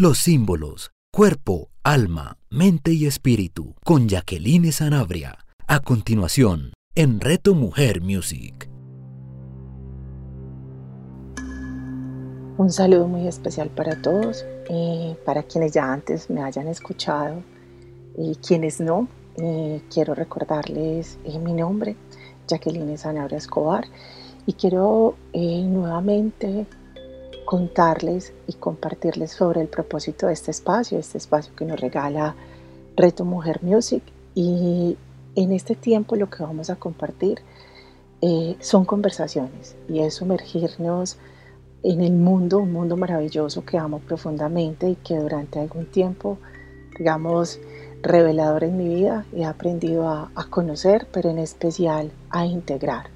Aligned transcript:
Los 0.00 0.18
símbolos, 0.18 0.92
cuerpo, 1.10 1.70
alma, 1.82 2.38
mente 2.50 2.92
y 2.92 3.06
espíritu, 3.06 3.74
con 3.82 4.06
Jacqueline 4.06 4.70
Sanabria. 4.70 5.38
A 5.66 5.80
continuación, 5.80 6.72
en 6.94 7.18
Reto 7.18 7.52
Mujer 7.56 8.00
Music. 8.00 8.70
Un 12.58 12.70
saludo 12.70 13.08
muy 13.08 13.26
especial 13.26 13.70
para 13.70 14.00
todos, 14.00 14.46
eh, 14.70 15.16
para 15.26 15.42
quienes 15.42 15.72
ya 15.72 15.92
antes 15.92 16.30
me 16.30 16.44
hayan 16.44 16.68
escuchado 16.68 17.42
y 18.16 18.36
quienes 18.36 18.80
no. 18.80 19.08
Eh, 19.34 19.82
quiero 19.92 20.14
recordarles 20.14 21.18
eh, 21.24 21.40
mi 21.40 21.54
nombre, 21.54 21.96
Jacqueline 22.46 22.96
Sanabria 22.96 23.38
Escobar, 23.38 23.84
y 24.46 24.52
quiero 24.52 25.16
nuevamente 25.34 26.68
contarles 27.48 28.34
y 28.46 28.52
compartirles 28.52 29.30
sobre 29.30 29.62
el 29.62 29.68
propósito 29.68 30.26
de 30.26 30.34
este 30.34 30.50
espacio, 30.50 30.98
este 30.98 31.16
espacio 31.16 31.56
que 31.56 31.64
nos 31.64 31.80
regala 31.80 32.36
Reto 32.94 33.24
Mujer 33.24 33.60
Music. 33.62 34.02
Y 34.34 34.98
en 35.34 35.52
este 35.52 35.74
tiempo 35.74 36.14
lo 36.14 36.28
que 36.28 36.42
vamos 36.42 36.68
a 36.68 36.76
compartir 36.76 37.40
son 38.60 38.84
conversaciones 38.84 39.76
y 39.88 40.00
es 40.00 40.16
sumergirnos 40.16 41.16
en 41.84 42.02
el 42.02 42.12
mundo, 42.12 42.58
un 42.58 42.70
mundo 42.70 42.98
maravilloso 42.98 43.64
que 43.64 43.78
amo 43.78 44.00
profundamente 44.00 44.90
y 44.90 44.96
que 44.96 45.16
durante 45.16 45.58
algún 45.58 45.86
tiempo, 45.86 46.36
digamos, 46.98 47.58
revelador 48.02 48.64
en 48.64 48.76
mi 48.76 48.94
vida, 48.94 49.24
he 49.34 49.46
aprendido 49.46 50.06
a, 50.06 50.30
conocer, 50.50 51.08
pero 51.10 51.30
en 51.30 51.38
especial 51.38 52.10
a 52.28 52.44
integrar. 52.44 53.06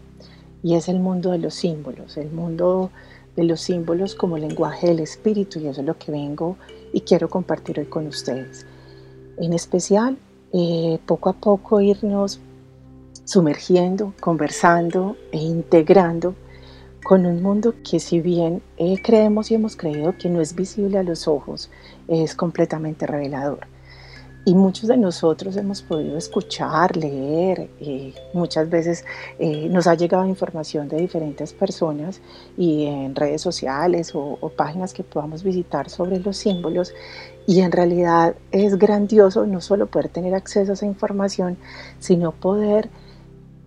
Y 0.63 0.77
es 0.77 0.89
el 0.89 1.01
mundo 1.01 1.33
de 1.33 1.39
los 1.39 1.53
símbolos, 1.53 2.17
el 2.17 2.31
mundo 2.31 2.91
de 3.37 3.45
los 3.45 3.61
símbolos 3.61 4.15
como 4.15 4.39
lenguaje 4.39 4.89
del 4.89 5.01
espíritu, 5.01 5.59
y 5.59 5.67
eso 5.67 5.81
es 5.81 5.87
lo 5.87 5.99
que 5.99 6.13
vengo 6.13 6.57
y 6.93 7.01
quiero 7.01 7.29
compartir 7.29 7.79
hoy 7.79 7.87
con 7.87 8.07
ustedes. 8.07 8.67
En 9.39 9.53
especial, 9.53 10.19
eh, 10.53 10.99
poco 11.07 11.31
a 11.31 11.33
poco 11.33 11.81
irnos 11.81 12.41
sumergiendo, 13.25 14.13
conversando 14.21 15.17
e 15.31 15.39
integrando 15.39 16.35
con 17.03 17.27
un 17.27 17.43
mundo 17.43 17.75
que 17.89 17.99
si 17.99 18.21
bien 18.21 18.63
eh, 18.77 18.97
creemos 19.03 19.51
y 19.51 19.55
hemos 19.55 19.77
creído 19.77 20.17
que 20.19 20.29
no 20.29 20.41
es 20.41 20.55
visible 20.55 20.99
a 20.99 21.03
los 21.03 21.27
ojos, 21.27 21.71
es 22.09 22.35
completamente 22.35 23.07
revelador. 23.07 23.67
Y 24.45 24.55
muchos 24.55 24.89
de 24.89 24.97
nosotros 24.97 25.57
hemos 25.57 25.83
podido 25.83 26.19
escuchar, 26.19 26.97
leer, 26.97 27.71
eh, 27.79 28.13
muchas 28.33 28.69
veces 28.69 29.05
eh, 29.39 29.69
nos 29.69 29.87
ha 29.87 29.95
llegado 29.95 30.27
información 30.27 30.89
de 30.89 30.97
diferentes 30.97 31.53
personas 31.53 32.21
y 32.57 32.87
en 32.87 33.15
redes 33.15 33.41
sociales 33.41 34.15
o, 34.17 34.39
o 34.41 34.49
páginas 34.49 34.95
que 34.95 35.05
podamos 35.05 35.45
visitar 35.45 35.89
sobre 35.89 36.19
los 36.19 36.37
símbolos. 36.37 36.93
Y 37.47 37.61
en 37.61 37.71
realidad 37.71 38.35
es 38.51 38.77
grandioso 38.79 39.47
no 39.47 39.61
solo 39.61 39.87
poder 39.87 40.09
tener 40.09 40.35
acceso 40.35 40.73
a 40.73 40.75
esa 40.75 40.87
información, 40.87 41.57
sino 42.01 42.33
poder 42.33 42.91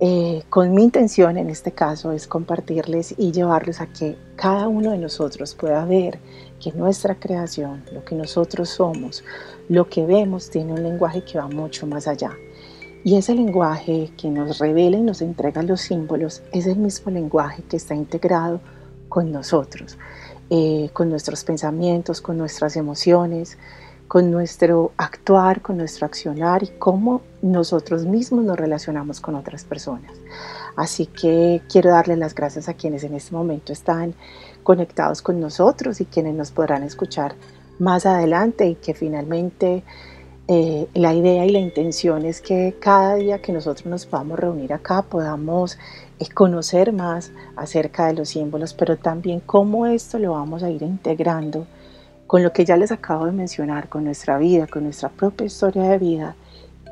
eh, 0.02 0.44
con 0.50 0.74
mi 0.74 0.84
intención 0.84 1.38
en 1.38 1.50
este 1.50 1.72
caso 1.72 2.12
es 2.12 2.28
compartirles 2.28 3.16
y 3.18 3.32
llevarles 3.32 3.80
a 3.80 3.88
que 3.88 4.18
cada 4.36 4.68
uno 4.68 4.92
de 4.92 4.98
nosotros 4.98 5.56
pueda 5.56 5.86
ver 5.86 6.20
que 6.62 6.74
nuestra 6.74 7.16
creación, 7.16 7.86
lo 7.94 8.04
que 8.04 8.14
nosotros 8.14 8.68
somos, 8.68 9.24
lo 9.70 9.90
que 9.90 10.06
vemos 10.06 10.50
tiene 10.50 10.74
un 10.74 10.84
lenguaje 10.84 11.24
que 11.24 11.38
va 11.38 11.48
mucho 11.48 11.88
más 11.88 12.08
allá. 12.08 12.32
Y 13.04 13.18
ese 13.18 13.36
lenguaje 13.36 14.12
que 14.18 14.30
nos 14.30 14.58
revela 14.58 14.98
y 14.98 15.02
nos 15.02 15.22
entrega 15.22 15.62
los 15.62 15.82
símbolos 15.82 16.42
es 16.52 16.66
el 16.66 16.78
mismo 16.78 17.12
lenguaje 17.12 17.64
que 17.64 17.78
está 17.78 17.94
integrado 17.94 18.60
con 19.10 19.32
nosotros, 19.32 19.98
eh, 20.50 20.90
con 20.92 21.10
nuestros 21.10 21.44
pensamientos, 21.44 22.20
con 22.20 22.38
nuestras 22.38 22.76
emociones, 22.76 23.58
con 24.08 24.32
nuestro 24.32 24.92
actuar, 24.98 25.62
con 25.62 25.78
nuestro 25.78 26.06
accionar 26.06 26.64
y 26.64 26.68
cómo 26.80 27.22
nosotros 27.42 28.06
mismos 28.06 28.46
nos 28.46 28.58
relacionamos 28.58 29.20
con 29.20 29.36
otras 29.36 29.64
personas. 29.64 30.12
Así 30.76 31.08
que 31.08 31.62
quiero 31.70 31.92
darle 31.92 32.16
las 32.16 32.36
gracias 32.36 32.70
a 32.70 32.74
quienes 32.74 33.04
en 33.04 33.16
este 33.16 33.34
momento 33.34 33.74
están 33.74 34.14
conectados 34.64 35.22
con 35.22 35.40
nosotros 35.40 36.02
y 36.02 36.06
quienes 36.06 36.36
nos 36.36 36.52
podrán 36.52 36.84
escuchar 36.84 37.36
más 37.80 38.06
adelante 38.06 38.68
y 38.68 38.76
que 38.76 38.94
finalmente 38.94 39.84
eh, 40.48 40.88
la 40.94 41.14
idea 41.14 41.46
y 41.46 41.50
la 41.50 41.60
intención 41.60 42.24
es 42.26 42.40
que 42.40 42.76
cada 42.80 43.16
día 43.16 43.42
que 43.42 43.52
nosotros 43.52 43.88
nos 43.88 44.06
podamos 44.06 44.38
reunir 44.40 44.74
acá 44.74 45.02
podamos 45.02 45.78
eh, 46.20 46.26
conocer 46.34 46.94
más 46.94 47.32
acerca 47.56 48.08
de 48.08 48.14
los 48.14 48.30
símbolos, 48.30 48.74
pero 48.74 48.98
también 48.98 49.40
cómo 49.40 49.88
esto 49.88 50.20
lo 50.20 50.34
vamos 50.34 50.62
a 50.62 50.70
ir 50.70 50.84
integrando 50.84 51.66
con 52.28 52.44
lo 52.44 52.54
que 52.54 52.66
ya 52.66 52.78
les 52.78 52.92
acabo 52.92 53.26
de 53.26 53.32
mencionar, 53.32 53.90
con 53.90 54.04
nuestra 54.04 54.38
vida, 54.38 54.68
con 54.68 54.84
nuestra 54.84 55.10
propia 55.10 55.46
historia 55.46 55.84
de 55.84 55.98
vida 55.98 56.36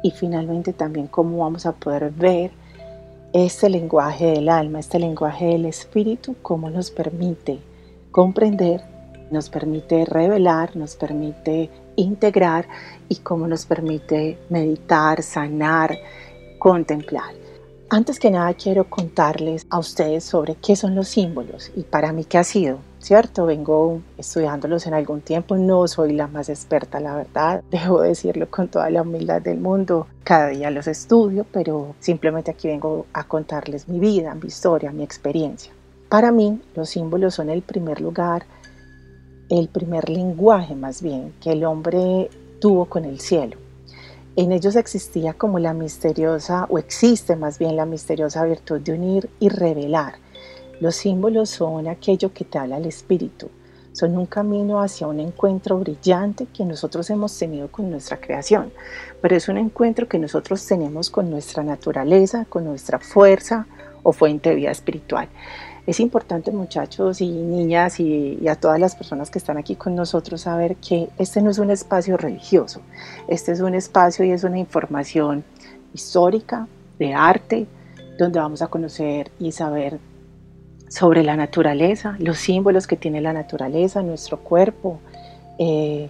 y 0.04 0.12
finalmente 0.12 0.74
también 0.74 1.08
cómo 1.08 1.40
vamos 1.40 1.66
a 1.66 1.74
poder 1.74 2.12
ver 2.12 2.52
este 3.34 3.70
lenguaje 3.70 4.26
del 4.28 4.50
alma, 4.50 4.80
este 4.80 5.00
lenguaje 5.00 5.46
del 5.46 5.66
espíritu, 5.66 6.36
cómo 6.42 6.70
nos 6.70 6.92
permite 6.92 7.60
comprender, 8.12 8.82
nos 9.34 9.50
permite 9.50 10.06
revelar, 10.06 10.76
nos 10.78 10.96
permite 10.96 11.70
integrar 11.98 12.68
y 13.10 13.18
cómo 13.18 13.48
nos 13.48 13.66
permite 13.66 14.38
meditar, 14.50 15.22
sanar, 15.22 15.98
contemplar. 16.60 17.34
Antes 17.90 18.20
que 18.20 18.32
nada 18.32 18.54
quiero 18.54 18.90
contarles 18.90 19.68
a 19.70 19.80
ustedes 19.80 20.24
sobre 20.24 20.56
qué 20.56 20.76
son 20.76 20.96
los 20.96 21.10
símbolos 21.10 21.72
y 21.76 21.84
para 21.84 22.14
mí 22.14 22.24
qué 22.24 22.38
ha 22.38 22.44
sido 22.44 22.80
¿cierto? 23.04 23.46
Vengo 23.46 24.02
estudiándolos 24.18 24.88
en 24.88 24.94
algún 24.94 25.20
tiempo, 25.20 25.58
no 25.58 25.88
soy 25.90 26.14
la 26.14 26.28
más 26.28 26.48
experta, 26.48 27.02
la 27.02 27.16
verdad, 27.16 27.62
debo 27.72 28.02
decirlo 28.02 28.50
con 28.50 28.70
toda 28.70 28.90
la 28.90 29.02
humildad 29.02 29.42
del 29.42 29.60
mundo, 29.60 30.08
cada 30.24 30.48
día 30.48 30.72
los 30.72 30.88
estudio, 30.88 31.46
pero 31.52 31.96
simplemente 32.00 32.52
aquí 32.52 32.70
vengo 32.70 33.06
a 33.14 33.26
contarles 33.26 33.90
mi 33.90 34.00
vida, 34.00 34.34
mi 34.36 34.48
historia, 34.48 34.92
mi 34.92 35.04
experiencia. 35.04 35.74
Para 36.08 36.32
mí, 36.32 36.62
los 36.76 36.90
símbolos 36.90 37.36
son 37.36 37.50
el 37.50 37.62
primer 37.62 38.00
lugar, 38.00 38.46
el 39.50 39.68
primer 39.68 40.10
lenguaje 40.10 40.76
más 40.76 41.02
bien 41.02 41.34
que 41.42 41.52
el 41.52 41.64
hombre 41.66 42.30
tuvo 42.60 42.86
con 42.86 43.06
el 43.06 43.20
cielo. 43.20 43.58
En 44.36 44.52
ellos 44.52 44.76
existía 44.76 45.34
como 45.34 45.60
la 45.60 45.74
misteriosa, 45.74 46.66
o 46.70 46.80
existe 46.80 47.36
más 47.36 47.60
bien 47.60 47.76
la 47.76 47.86
misteriosa 47.86 48.44
virtud 48.46 48.82
de 48.82 48.94
unir 48.94 49.30
y 49.40 49.50
revelar 49.50 50.16
los 50.84 50.96
símbolos 50.96 51.50
son 51.50 51.88
aquello 51.88 52.34
que 52.34 52.44
te 52.44 52.58
habla 52.58 52.76
el 52.76 52.86
espíritu, 52.88 53.50
son 53.94 54.18
un 54.18 54.26
camino 54.26 54.82
hacia 54.82 55.08
un 55.08 55.22
encuentro 55.22 55.80
brillante 55.80 56.48
que 56.48 56.66
nosotros 56.66 57.10
hemos 57.10 57.40
tenido 57.40 57.72
con 57.72 57.90
nuestra 57.90 58.20
creación, 58.20 58.74
pero 59.22 59.36
es 59.36 59.48
un 59.48 59.58
encuentro 59.58 60.10
que 60.10 60.20
nosotros 60.20 60.66
tenemos 60.66 61.10
con 61.10 61.30
nuestra 61.30 61.64
naturaleza, 61.64 62.46
con 62.50 62.66
nuestra 62.66 63.00
fuerza 63.00 63.66
o 64.02 64.12
fuente 64.12 64.50
de 64.50 64.56
vida 64.56 64.72
espiritual. 64.72 65.30
Es 65.86 66.00
importante 66.00 66.52
muchachos 66.52 67.20
y 67.20 67.30
niñas 67.30 68.00
y, 68.00 68.40
y, 68.42 68.48
a 68.48 68.56
todas 68.56 68.80
las 68.80 68.96
personas 68.96 69.30
que 69.30 69.38
están 69.38 69.58
aquí 69.58 69.76
con 69.76 69.96
nosotros 69.96 70.42
saber 70.42 70.78
que 70.78 71.10
este 71.18 71.42
no 71.42 71.50
es 71.50 71.58
un 71.60 71.72
espacio 71.72 72.16
religioso, 72.16 72.82
este 73.28 73.52
es 73.52 73.60
un 73.60 73.76
espacio 73.76 74.24
y 74.24 74.32
es 74.32 74.44
una 74.44 74.60
información 74.60 75.44
histórica, 75.94 76.68
de 77.00 77.14
arte, 77.14 77.68
donde 78.18 78.40
vamos 78.40 78.62
a 78.62 78.68
conocer 78.68 79.32
y 79.40 79.52
saber 79.52 80.00
sobre 80.90 81.24
la 81.24 81.36
naturaleza, 81.36 82.16
los 82.20 82.38
símbolos 82.38 82.86
que 82.86 82.96
tiene 82.96 83.20
la 83.20 83.34
naturaleza, 83.34 84.04
nuestro 84.04 84.40
cuerpo, 84.40 85.00
eh, 85.58 86.10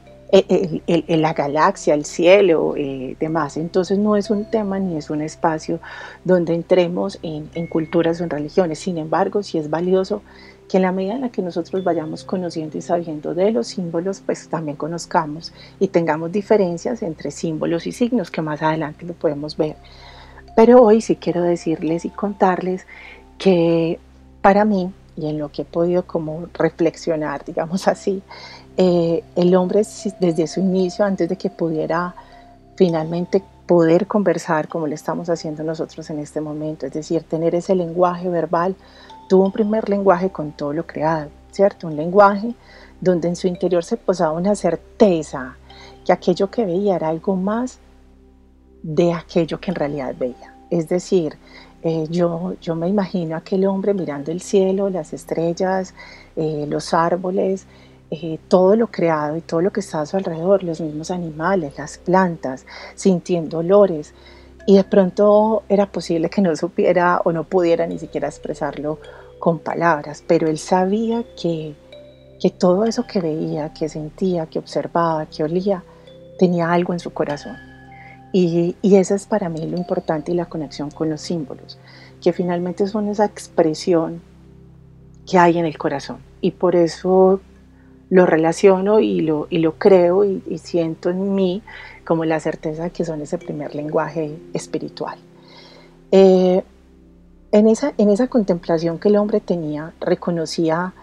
la 1.07 1.33
galaxia, 1.33 1.93
el 1.93 2.05
cielo, 2.05 2.73
eh, 2.75 3.15
demás. 3.19 3.57
Entonces 3.57 3.99
no 3.99 4.15
es 4.15 4.29
un 4.29 4.45
tema 4.45 4.79
ni 4.79 4.97
es 4.97 5.09
un 5.09 5.21
espacio 5.21 5.79
donde 6.23 6.55
entremos 6.55 7.19
en, 7.21 7.49
en, 7.53 7.67
culturas 7.67 8.19
o 8.19 8.23
en 8.23 8.29
religiones. 8.29 8.79
Sin 8.79 8.97
embargo, 8.97 9.43
sí 9.43 9.57
es 9.57 9.69
valioso 9.69 10.23
que 10.67 10.77
en 10.77 10.83
la 10.83 10.91
medida 10.91 11.13
en 11.13 11.21
la 11.21 11.29
que 11.29 11.41
nosotros 11.41 11.83
vayamos 11.83 12.23
conociendo 12.23 12.77
y 12.77 12.81
sabiendo 12.81 13.35
de 13.35 13.51
los 13.51 13.67
símbolos, 13.67 14.21
pues 14.25 14.47
también 14.47 14.75
conozcamos 14.75 15.53
y 15.79 15.89
tengamos 15.89 16.31
diferencias 16.31 17.03
entre 17.03 17.29
símbolos 17.29 17.85
y 17.85 17.91
signos 17.91 18.31
que 18.31 18.41
más 18.41 18.61
adelante 18.61 19.05
lo 19.05 19.13
podemos 19.13 19.55
ver. 19.55 19.75
Pero 20.55 20.81
hoy 20.81 21.01
sí 21.01 21.15
quiero 21.15 21.41
decirles 21.41 22.05
y 22.05 22.09
contarles 22.09 22.85
que 23.37 23.99
para 24.41 24.65
mí, 24.65 24.91
y 25.15 25.27
en 25.29 25.37
lo 25.37 25.51
que 25.51 25.61
he 25.61 25.65
podido 25.65 26.07
como 26.07 26.47
reflexionar, 26.53 27.45
digamos 27.45 27.87
así, 27.87 28.23
eh, 28.77 29.23
el 29.35 29.55
hombre 29.55 29.83
desde 30.19 30.47
su 30.47 30.59
inicio, 30.59 31.05
antes 31.05 31.29
de 31.29 31.37
que 31.37 31.49
pudiera 31.49 32.15
finalmente 32.75 33.43
poder 33.67 34.07
conversar 34.07 34.67
como 34.67 34.87
le 34.87 34.95
estamos 34.95 35.29
haciendo 35.29 35.63
nosotros 35.63 36.09
en 36.09 36.19
este 36.19 36.41
momento, 36.41 36.85
es 36.85 36.93
decir, 36.93 37.23
tener 37.23 37.55
ese 37.55 37.75
lenguaje 37.75 38.29
verbal, 38.29 38.75
tuvo 39.29 39.45
un 39.45 39.51
primer 39.51 39.89
lenguaje 39.89 40.29
con 40.31 40.51
todo 40.51 40.73
lo 40.73 40.85
creado, 40.85 41.29
¿cierto? 41.51 41.87
Un 41.87 41.95
lenguaje 41.95 42.55
donde 42.99 43.27
en 43.27 43.35
su 43.35 43.47
interior 43.47 43.83
se 43.83 43.97
posaba 43.97 44.31
una 44.31 44.55
certeza 44.55 45.55
que 46.05 46.11
aquello 46.11 46.49
que 46.49 46.65
veía 46.65 46.95
era 46.95 47.09
algo 47.09 47.35
más 47.35 47.79
de 48.81 49.13
aquello 49.13 49.59
que 49.59 49.71
en 49.71 49.75
realidad 49.75 50.15
veía. 50.17 50.53
Es 50.69 50.89
decir, 50.89 51.37
eh, 51.83 52.07
yo, 52.09 52.55
yo 52.61 52.75
me 52.75 52.87
imagino 52.87 53.35
a 53.35 53.39
aquel 53.39 53.65
hombre 53.65 53.93
mirando 53.93 54.31
el 54.31 54.41
cielo, 54.41 54.89
las 54.89 55.13
estrellas, 55.13 55.93
eh, 56.35 56.65
los 56.67 56.93
árboles, 56.93 57.65
eh, 58.15 58.39
todo 58.47 58.75
lo 58.75 58.91
creado 58.91 59.35
y 59.37 59.41
todo 59.41 59.61
lo 59.61 59.71
que 59.71 59.79
está 59.79 60.01
a 60.01 60.05
su 60.05 60.17
alrededor, 60.17 60.63
los 60.63 60.79
mismos 60.79 61.09
animales, 61.09 61.79
las 61.79 61.97
plantas, 61.97 62.67
sintiendo 62.93 63.57
olores. 63.57 64.13
Y 64.67 64.75
de 64.75 64.83
pronto 64.83 65.63
era 65.67 65.91
posible 65.91 66.29
que 66.29 66.43
no 66.43 66.55
supiera 66.55 67.21
o 67.25 67.31
no 67.31 67.43
pudiera 67.43 67.87
ni 67.87 67.97
siquiera 67.97 68.27
expresarlo 68.27 68.99
con 69.39 69.57
palabras, 69.57 70.23
pero 70.27 70.47
él 70.47 70.59
sabía 70.59 71.23
que, 71.41 71.73
que 72.39 72.51
todo 72.51 72.85
eso 72.85 73.07
que 73.07 73.19
veía, 73.19 73.73
que 73.73 73.89
sentía, 73.89 74.45
que 74.45 74.59
observaba, 74.59 75.25
que 75.25 75.43
olía, 75.43 75.83
tenía 76.37 76.71
algo 76.71 76.93
en 76.93 76.99
su 76.99 77.11
corazón. 77.13 77.57
Y, 78.31 78.75
y 78.83 78.95
eso 78.95 79.15
es 79.15 79.25
para 79.25 79.49
mí 79.49 79.65
lo 79.65 79.75
importante 79.75 80.31
y 80.31 80.35
la 80.35 80.45
conexión 80.45 80.91
con 80.91 81.09
los 81.09 81.21
símbolos, 81.21 81.79
que 82.21 82.31
finalmente 82.31 82.85
son 82.85 83.07
esa 83.07 83.25
expresión 83.25 84.21
que 85.25 85.39
hay 85.39 85.57
en 85.57 85.65
el 85.65 85.79
corazón. 85.79 86.19
Y 86.41 86.51
por 86.51 86.75
eso 86.75 87.41
lo 88.13 88.27
relaciono 88.27 88.99
y 88.99 89.21
lo, 89.21 89.47
y 89.49 89.57
lo 89.57 89.79
creo 89.79 90.23
y, 90.23 90.59
siento 90.59 91.09
en 91.09 91.33
mí 91.33 91.63
como 92.05 92.25
la 92.25 92.39
certeza 92.39 92.83
de 92.83 92.91
que 92.91 93.03
son 93.03 93.21
ese 93.21 93.39
primer 93.39 93.73
lenguaje 93.73 94.37
espiritual. 94.53 95.17
Eh, 96.11 96.63
en, 97.51 97.67
esa, 97.67 97.93
en 97.97 98.09
esa 98.11 98.27
contemplación 98.27 98.99
que 98.99 99.09
el 99.09 99.15
hombre 99.15 99.39
tenía, 99.39 99.93
reconocía 99.99 100.93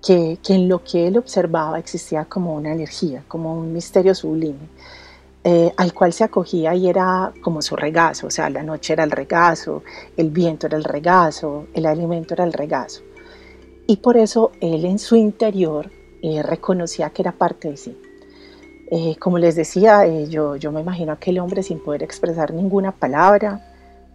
que, 0.00 0.38
que, 0.44 0.54
en 0.54 0.68
lo 0.68 0.84
que 0.84 1.08
él 1.08 1.18
observaba 1.18 1.76
existía 1.80 2.24
como 2.26 2.54
una 2.54 2.72
energía, 2.72 3.24
como 3.26 3.52
un 3.52 3.72
misterio 3.72 4.14
sublime, 4.14 4.68
eh, 5.42 5.72
al 5.76 5.92
cual 5.92 6.12
se 6.12 6.22
acogía 6.22 6.72
y 6.76 6.88
era 6.88 7.32
como 7.42 7.62
su 7.62 7.74
regazo, 7.74 8.28
o 8.28 8.30
sea, 8.30 8.48
la 8.48 8.62
noche 8.62 8.92
era 8.92 9.02
el 9.02 9.10
regazo, 9.10 9.82
el 10.16 10.30
viento 10.30 10.68
era 10.68 10.76
el 10.76 10.84
regazo, 10.84 11.66
el 11.74 11.86
alimento 11.86 12.34
era 12.34 12.44
el 12.44 12.52
regazo. 12.52 13.02
Y 13.88 13.96
por 13.96 14.16
eso 14.16 14.52
él 14.60 14.84
en 14.84 15.00
su 15.00 15.16
interior 15.16 15.90
eh, 16.22 16.42
reconocía 16.42 17.10
que 17.10 17.22
era 17.22 17.32
parte 17.32 17.70
de 17.70 17.76
sí. 17.76 17.96
Eh, 18.90 19.16
como 19.18 19.38
les 19.38 19.54
decía, 19.54 20.04
eh, 20.06 20.28
yo, 20.28 20.56
yo 20.56 20.72
me 20.72 20.80
imagino 20.80 21.12
a 21.12 21.14
aquel 21.14 21.38
hombre 21.38 21.62
sin 21.62 21.78
poder 21.78 22.02
expresar 22.02 22.52
ninguna 22.52 22.92
palabra, 22.92 23.66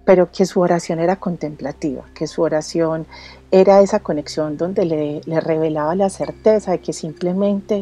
pero 0.05 0.31
que 0.31 0.45
su 0.45 0.59
oración 0.59 0.99
era 0.99 1.15
contemplativa, 1.15 2.03
que 2.13 2.27
su 2.27 2.41
oración 2.41 3.07
era 3.51 3.81
esa 3.81 4.01
conexión 4.01 4.57
donde 4.57 4.85
le, 4.85 5.21
le 5.25 5.39
revelaba 5.39 5.95
la 5.95 6.09
certeza 6.09 6.71
de 6.71 6.79
que 6.79 6.93
simplemente 6.93 7.81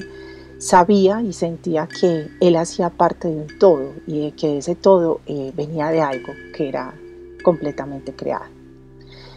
sabía 0.59 1.21
y 1.21 1.33
sentía 1.33 1.87
que 1.87 2.29
él 2.39 2.55
hacía 2.55 2.89
parte 2.89 3.27
de 3.27 3.35
un 3.35 3.59
todo 3.59 3.91
y 4.07 4.31
que 4.31 4.59
ese 4.59 4.75
todo 4.75 5.19
venía 5.55 5.89
de 5.89 6.01
algo 6.01 6.31
que 6.55 6.69
era 6.69 6.93
completamente 7.43 8.13
creado. 8.13 8.62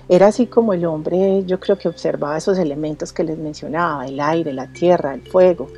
Era 0.08 0.28
así 0.28 0.46
como 0.46 0.72
el 0.72 0.84
hombre, 0.84 1.42
yo 1.46 1.58
creo 1.58 1.78
que 1.78 1.88
observaba 1.88 2.36
esos 2.36 2.58
elementos 2.58 3.12
que 3.12 3.24
les 3.24 3.36
mencionaba, 3.38 4.06
el 4.06 4.20
aire, 4.20 4.52
la 4.52 4.72
tierra, 4.72 5.14
el 5.14 5.22
fuego, 5.22 5.68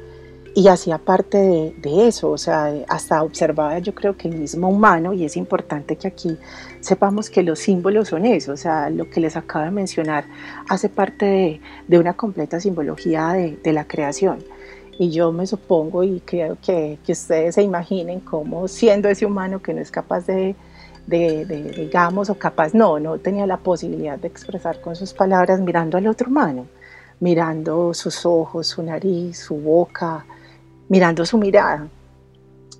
y 0.54 0.68
hacía 0.68 0.98
parte 0.98 1.74
de, 1.78 2.08
eso, 2.08 2.30
o 2.30 2.36
sea, 2.36 2.74
hasta 2.88 3.22
observaba 3.22 3.78
yo 3.78 3.94
creo 3.94 4.16
que 4.16 4.28
el 4.28 4.36
mismo 4.36 4.68
humano, 4.68 5.14
y 5.14 5.24
es 5.24 5.36
importante 5.36 5.96
que 5.96 6.08
aquí 6.08 6.36
sepamos 6.80 7.30
que 7.30 7.42
los 7.42 7.58
símbolos 7.60 8.08
son 8.08 8.26
eso, 8.26 8.52
o 8.52 8.56
sea, 8.56 8.90
lo 8.90 9.08
que 9.08 9.20
les 9.20 9.36
acabo 9.36 9.64
de 9.64 9.70
mencionar 9.70 10.24
hace 10.68 10.90
parte 10.90 11.60
de, 11.86 11.98
una 11.98 12.14
completa 12.14 12.60
simbología 12.60 13.32
de, 13.32 13.72
la 13.72 13.86
creación. 13.86 14.38
Y 14.98 15.10
yo 15.10 15.30
me 15.30 15.46
supongo 15.46 16.02
y 16.02 16.20
creo 16.20 16.58
que, 16.60 16.98
que 17.06 17.12
ustedes 17.12 17.54
se 17.54 17.62
imaginen 17.62 18.20
cómo 18.20 18.66
siendo 18.66 19.08
ese 19.08 19.26
humano 19.26 19.62
que 19.62 19.72
no 19.72 19.80
es 19.80 19.92
capaz 19.92 20.26
de 20.26 20.56
de, 21.08 21.72
digamos, 21.74 22.28
o 22.28 22.34
capaz 22.34 22.74
no, 22.74 22.98
no 22.98 23.18
tenía 23.18 23.46
la 23.46 23.56
posibilidad 23.56 24.18
de 24.18 24.28
expresar 24.28 24.80
con 24.80 24.94
sus 24.94 25.14
palabras 25.14 25.60
mirando 25.60 25.96
al 25.96 26.06
otro 26.06 26.28
humano, 26.28 26.66
mirando 27.20 27.94
sus 27.94 28.26
ojos, 28.26 28.66
su 28.66 28.82
nariz, 28.82 29.38
su 29.38 29.56
boca, 29.56 30.26
mirando 30.88 31.24
su 31.24 31.38
mirada, 31.38 31.88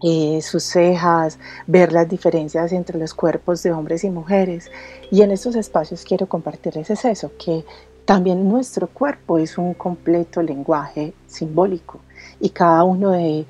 eh, 0.02 0.40
sus 0.42 0.62
cejas, 0.62 1.38
ver 1.66 1.92
las 1.92 2.08
diferencias 2.08 2.72
entre 2.72 2.98
los 2.98 3.14
cuerpos 3.14 3.62
de 3.62 3.72
hombres 3.72 4.04
y 4.04 4.10
mujeres. 4.10 4.70
Y 5.10 5.22
en 5.22 5.31
estos 5.31 5.56
espacios 5.56 6.04
quiero 6.04 6.26
compartirles 6.26 6.90
eso, 6.90 7.32
que 7.38 7.64
también 8.04 8.46
nuestro 8.46 8.88
cuerpo 8.88 9.38
es 9.38 9.56
un 9.56 9.72
completo 9.72 10.42
lenguaje 10.42 11.14
simbólico 11.26 12.00
y 12.40 12.50
cada 12.50 12.85
uno 12.85 13.11
de, 13.11 13.46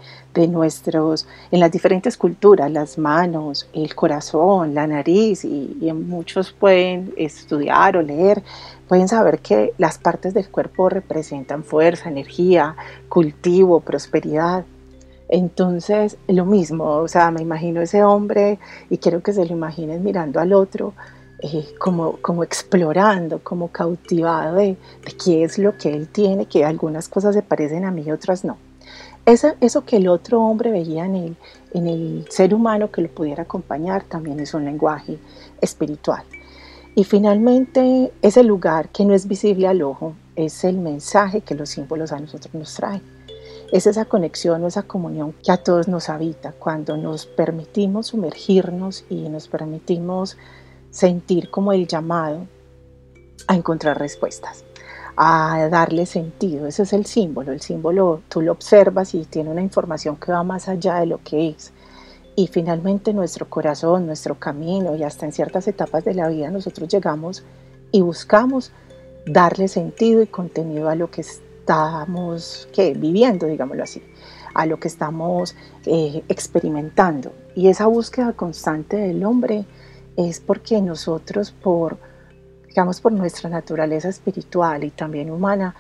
nuestros, 0.49 1.27
en 1.51 1.59
las 1.59 1.73
diferentes 1.73 2.17
culturas, 2.17 2.71
las 2.71 2.97
manos, 2.97 3.69
el 3.73 3.97
corazón, 3.97 4.73
la 4.73 4.87
nariz, 4.87 5.45
y, 5.45 5.93
muchos 5.93 6.53
pueden 6.53 7.13
estudiar 7.17 7.97
o 7.97 8.03
leer, 8.03 8.45
pueden 8.87 9.09
saber 9.09 9.41
que 9.41 9.73
las 9.79 9.99
partes 9.99 10.35
del 10.35 10.49
cuerpo 10.49 10.91
representan 10.91 11.65
fuerza, 11.65 12.09
energía, 12.09 12.77
cultivo, 13.09 13.81
prosperidad. 13.81 14.65
Entonces, 15.29 16.17
lo 16.29 16.45
mismo, 16.45 16.85
o 16.85 17.09
sea, 17.09 17.33
me 17.33 17.43
imagino 17.43 17.81
ese 17.81 18.05
hombre 18.05 18.61
y 18.91 18.99
quiero 18.99 19.23
que 19.23 19.33
se 19.33 19.45
lo 19.45 19.53
imaginen 19.53 20.05
mirando 20.05 20.39
al 20.39 20.53
otro, 20.53 20.95
eh, 21.43 21.67
como, 21.81 22.17
como 22.19 22.45
explorando, 22.45 23.41
como 23.43 23.69
cautivado 23.69 24.55
de, 24.55 24.77
de, 25.05 25.13
qué 25.23 25.43
es 25.43 25.59
lo 25.59 25.77
que 25.77 25.93
él 25.93 26.07
tiene, 26.09 26.47
que 26.47 26.65
algunas 26.65 27.09
cosas 27.09 27.35
se 27.35 27.43
parecen 27.43 27.85
a 27.85 27.91
mí 27.91 28.05
y 28.07 28.13
otras 28.13 28.45
no 28.45 28.57
eso 29.33 29.85
que 29.85 29.97
el 29.97 30.09
otro 30.09 30.41
hombre 30.41 30.71
veía 30.71 31.05
en 31.05 31.15
el, 31.15 31.37
en 31.75 31.87
el 31.87 32.27
ser 32.31 32.55
humano 32.55 32.91
que 32.91 33.03
lo 33.03 33.09
pudiera 33.09 33.43
acompañar 33.43 34.05
también 34.05 34.41
es 34.41 34.55
un 34.55 34.65
lenguaje 34.65 35.19
espiritual. 35.61 36.23
Y 36.95 37.05
finalmente, 37.05 38.13
ese 38.23 38.43
lugar 38.43 38.89
que 38.89 39.05
no 39.05 39.15
es 39.15 39.29
visible 39.29 39.69
al 39.69 39.83
ojo 39.83 40.15
es 40.35 40.65
el 40.65 40.79
mensaje 40.79 41.43
que 41.43 41.55
los 41.55 41.69
símbolos 41.69 42.11
a 42.13 42.19
nosotros 42.19 42.55
nos 42.55 42.75
traen. 42.75 43.03
Es 43.71 43.87
esa 43.87 44.07
conexión 44.07 44.65
o 44.65 44.67
esa 44.67 44.85
comunión 44.85 45.35
que 45.45 45.53
a 45.53 45.59
todos 45.59 45.89
nos 45.89 46.09
habita 46.09 46.53
cuando 46.53 46.97
nos 46.97 47.27
permitimos 47.27 48.09
sumergirnos 48.09 49.05
y 49.11 49.29
nos 49.29 49.47
permitimos 49.47 50.39
sentir 50.91 51.51
como 51.51 51.75
el 51.75 51.87
llamado 51.87 52.47
a 53.47 53.55
encontrar 53.55 53.99
respuestas 53.99 54.65
a 55.21 55.69
darle 55.69 56.07
sentido. 56.07 56.69
Ese 56.69 56.85
es 56.85 56.93
el 56.93 57.05
símbolo. 57.05 57.51
El 57.51 57.61
símbolo 57.61 58.23
tú 58.29 58.41
lo 58.41 58.53
observas 58.53 59.15
y 59.15 59.25
tiene 59.25 59.51
una 59.51 59.63
información 59.63 60.15
que 60.15 60.31
va 60.31 60.45
más 60.45 60.69
allá 60.69 61.01
de 61.01 61.07
lo 61.07 61.21
que 61.25 61.49
es. 61.49 61.73
Y 62.37 62.47
finalmente 62.47 63.13
nuestro 63.13 63.51
corazón, 63.51 64.07
nuestro 64.07 64.37
camino 64.37 64.95
y 64.95 65.03
hasta 65.03 65.27
en 65.27 65.33
ciertas 65.33 65.67
etapas 65.67 66.05
de 66.05 66.15
la 66.15 66.29
vida 66.29 66.53
nosotros 66.53 66.89
llegamos 66.89 67.43
y 67.91 68.01
buscamos 68.01 68.71
darle 69.27 69.67
sentido 69.67 70.23
y 70.23 70.29
contenido 70.29 70.89
a 70.89 70.95
lo 70.95 71.11
que 71.11 71.23
estamos 71.23 72.69
viviendo, 72.77 73.47
digámoslo 73.47 73.83
así, 73.83 74.01
a 74.55 74.67
lo 74.67 74.79
que 74.79 74.87
estamos 74.87 75.57
eh, 75.85 76.23
experimentando. 76.29 77.33
Y 77.57 77.67
esa 77.67 77.87
búsqueda 77.87 78.35
constante 78.35 78.97
del 78.97 79.25
hombre 79.25 79.65
es 80.17 80.39
porque 80.39 80.81
nosotros 80.81 81.51
por 81.51 81.99
digamos 82.69 83.01
por 83.01 83.13
nuestra 83.13 83.51
naturaleza 83.51 84.09
espiritual 84.09 84.85
y 84.85 84.91
también 84.91 85.31
humana, 85.31 85.75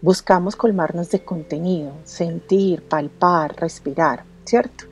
buscamos 0.00 0.56
colmarnos 0.56 1.10
de 1.10 1.20
contenido, 1.20 1.92
sentir, 2.04 2.82
palpar, 2.82 3.56
respirar, 3.56 4.24
¿cierto? 4.44 4.84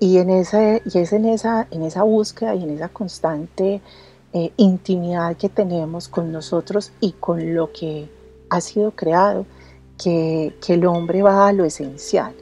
Y, 0.00 0.18
en 0.18 0.30
esa, 0.30 0.78
y 0.78 0.98
es 0.98 1.12
en 1.12 1.26
esa, 1.26 1.68
en 1.70 1.82
esa 1.82 2.02
búsqueda 2.02 2.54
y 2.54 2.64
en 2.64 2.70
esa 2.70 2.88
constante 2.88 3.80
eh, 4.32 4.52
intimidad 4.56 5.36
que 5.36 5.48
tenemos 5.48 6.08
con 6.08 6.32
nosotros 6.32 6.92
y 7.00 7.12
con 7.12 7.54
lo 7.54 7.72
que 7.72 8.08
ha 8.50 8.60
sido 8.60 8.90
creado, 8.92 9.46
que, 10.02 10.54
que 10.64 10.74
el 10.74 10.86
hombre 10.86 11.22
va 11.22 11.48
a 11.48 11.52
lo 11.52 11.64
esencial. 11.64 12.34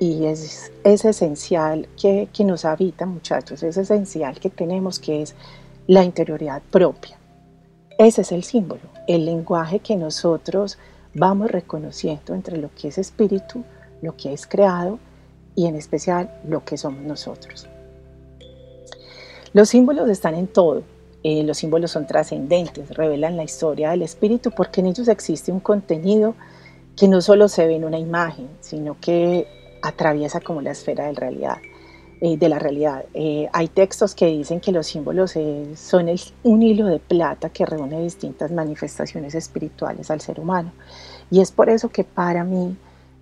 Y 0.00 0.26
es, 0.26 0.72
es 0.82 1.04
esencial 1.04 1.88
que, 2.00 2.28
que 2.32 2.44
nos 2.44 2.64
habita, 2.64 3.06
muchachos, 3.06 3.62
es 3.62 3.76
esencial 3.76 4.40
que 4.40 4.50
tenemos, 4.50 4.98
que 4.98 5.22
es 5.22 5.34
la 5.86 6.02
interioridad 6.02 6.62
propia. 6.70 7.18
Ese 7.98 8.22
es 8.22 8.32
el 8.32 8.42
símbolo, 8.42 8.82
el 9.06 9.24
lenguaje 9.24 9.78
que 9.78 9.94
nosotros 9.94 10.78
vamos 11.14 11.50
reconociendo 11.50 12.34
entre 12.34 12.56
lo 12.56 12.70
que 12.74 12.88
es 12.88 12.98
espíritu, 12.98 13.62
lo 14.02 14.16
que 14.16 14.32
es 14.32 14.46
creado 14.46 14.98
y 15.54 15.66
en 15.66 15.76
especial 15.76 16.40
lo 16.48 16.64
que 16.64 16.76
somos 16.76 17.02
nosotros. 17.02 17.68
Los 19.52 19.68
símbolos 19.68 20.10
están 20.10 20.34
en 20.34 20.48
todo. 20.48 20.82
Eh, 21.22 21.44
los 21.44 21.58
símbolos 21.58 21.92
son 21.92 22.06
trascendentes, 22.06 22.90
revelan 22.90 23.36
la 23.36 23.44
historia 23.44 23.90
del 23.90 24.02
espíritu 24.02 24.50
porque 24.50 24.80
en 24.80 24.88
ellos 24.88 25.06
existe 25.06 25.52
un 25.52 25.60
contenido 25.60 26.34
que 26.96 27.06
no 27.06 27.20
solo 27.20 27.48
se 27.48 27.66
ve 27.66 27.76
en 27.76 27.84
una 27.84 27.98
imagen, 27.98 28.48
sino 28.60 28.96
que 29.00 29.46
atraviesa 29.82 30.40
como 30.40 30.60
la 30.60 30.72
esfera 30.72 31.06
de 31.06 31.12
realidad. 31.12 31.58
Eh, 32.26 32.38
de 32.38 32.48
la 32.48 32.58
realidad. 32.58 33.04
Eh, 33.12 33.50
hay 33.52 33.68
textos 33.68 34.14
que 34.14 34.24
dicen 34.24 34.58
que 34.58 34.72
los 34.72 34.86
símbolos 34.86 35.36
eh, 35.36 35.74
son 35.76 36.06
un 36.42 36.62
hilo 36.62 36.86
de 36.86 36.98
plata 36.98 37.50
que 37.50 37.66
reúne 37.66 38.02
distintas 38.02 38.50
manifestaciones 38.50 39.34
espirituales 39.34 40.10
al 40.10 40.22
ser 40.22 40.40
humano. 40.40 40.72
Y 41.30 41.40
es 41.40 41.52
por 41.52 41.68
eso 41.68 41.90
que 41.90 42.02
para 42.02 42.42
mí, 42.42 42.78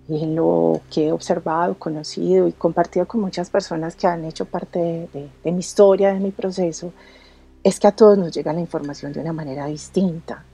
en 0.07 0.35
lo 0.37 0.79
que 0.89 1.07
he 1.07 1.11
observado, 1.11 1.77
conocido 1.77 2.47
y 2.47 2.53
compartido 2.53 3.05
con 3.05 3.19
muchas 3.19 3.49
personas 3.49 3.97
que 3.97 4.07
han 4.07 4.23
hecho 4.23 4.45
parte 4.45 5.09
de, 5.11 5.51
mi 5.51 5.59
historia, 5.59 6.13
de 6.13 6.21
mi 6.21 6.31
proceso, 6.31 6.93
es 7.61 7.81
que 7.81 7.87
a 7.87 7.91
todos 7.91 8.17
nos 8.17 8.31
llega 8.31 8.53
la 8.53 8.61
información 8.61 9.11
de 9.11 9.19
una 9.19 9.33
manera 9.33 9.65
distinta. 9.65 10.45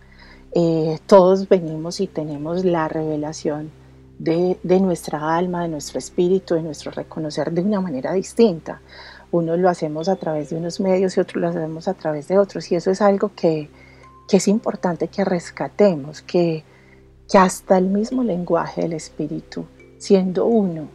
todos 1.05 1.47
venimos 1.47 1.99
y 1.99 2.07
tenemos 2.07 2.65
la 2.65 2.87
revelación 2.87 3.69
de, 4.19 4.59
de, 4.61 4.79
nuestra 4.79 5.35
alma, 5.35 5.63
de 5.63 5.69
nuestro 5.69 5.97
espíritu, 5.97 6.53
de 6.53 6.61
nuestro 6.61 6.91
reconocer 6.91 7.51
de 7.51 7.61
una 7.61 7.81
manera 7.81 8.13
distinta. 8.13 8.81
Uno 9.31 9.57
lo 9.57 9.69
hacemos 9.69 10.09
a 10.09 10.15
través 10.15 10.51
de 10.51 10.57
unos 10.57 10.79
medios 10.79 11.17
y 11.17 11.21
otros 11.21 11.41
lo 11.41 11.47
hacemos 11.47 11.87
a 11.87 11.95
través 11.95 12.27
de 12.27 12.37
otros. 12.37 12.71
Y 12.71 12.75
eso 12.75 12.91
es 12.91 13.01
algo 13.01 13.31
que, 13.35 13.69
que 14.27 14.37
es 14.37 14.47
importante 14.47 15.07
que 15.07 15.25
rescatemos, 15.25 16.21
que, 16.21 16.63
que 17.27 17.37
hasta 17.37 17.77
el 17.77 17.85
mismo 17.85 18.23
lenguaje 18.23 18.81
del 18.81 18.93
espíritu, 18.93 19.65
siendo 19.97 20.45
uno, 20.45 20.89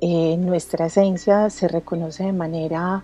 en 0.00 0.46
nuestra 0.46 0.86
esencia 0.86 1.50
se 1.50 1.66
reconoce 1.66 2.24
de 2.24 2.32
manera 2.32 3.02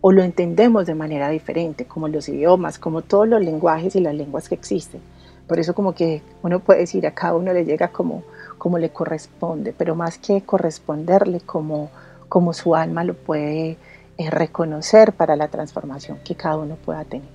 o 0.00 0.12
lo 0.12 0.22
entendemos 0.22 0.86
de 0.86 0.94
manera 0.94 1.28
diferente, 1.30 1.86
como 1.86 2.06
los 2.06 2.28
idiomas, 2.28 2.78
como 2.78 3.02
todos 3.02 3.26
los 3.26 3.42
lenguajes 3.42 3.96
y 3.96 4.00
las 4.00 4.14
lenguas 4.14 4.48
que 4.48 4.54
existen. 4.54 5.00
Por 5.48 5.58
eso 5.58 5.74
como 5.74 5.94
que 5.94 6.22
uno 6.42 6.60
puede 6.60 6.80
decir 6.80 7.06
a 7.06 7.14
cada 7.14 7.34
uno 7.34 7.52
le 7.52 7.64
llega 7.64 7.88
como, 7.88 8.22
como 8.66 8.78
le 8.78 8.90
corresponde, 8.90 9.72
pero 9.72 9.94
más 9.94 10.18
que 10.18 10.42
corresponderle 10.42 11.38
como, 11.38 11.88
como 12.28 12.52
su 12.52 12.74
alma 12.74 13.04
lo 13.04 13.14
puede 13.14 13.78
eh, 14.18 14.28
reconocer 14.28 15.12
para 15.12 15.36
la 15.36 15.46
transformación 15.46 16.18
que 16.24 16.34
cada 16.34 16.56
uno 16.56 16.74
pueda 16.74 17.04
tener. 17.04 17.28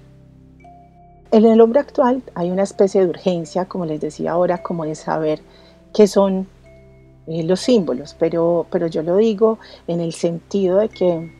En 1.31 1.45
el 1.45 1.61
hombre 1.61 1.79
actual 1.79 2.21
hay 2.35 2.51
una 2.51 2.63
especie 2.63 2.99
de 2.99 3.07
urgencia, 3.07 3.63
como 3.63 3.85
les 3.85 4.01
decía 4.01 4.33
ahora, 4.33 4.61
como 4.61 4.83
de 4.83 4.93
saber 4.93 5.39
qué 5.93 6.05
son 6.05 6.49
eh, 7.27 7.43
los 7.43 7.61
símbolos, 7.61 8.13
pero, 8.19 8.65
pero 8.69 8.87
yo 8.87 9.01
lo 9.01 9.15
digo 9.15 9.57
en 9.87 10.01
el 10.01 10.11
sentido 10.11 10.79
de 10.79 10.89
que 10.89 11.31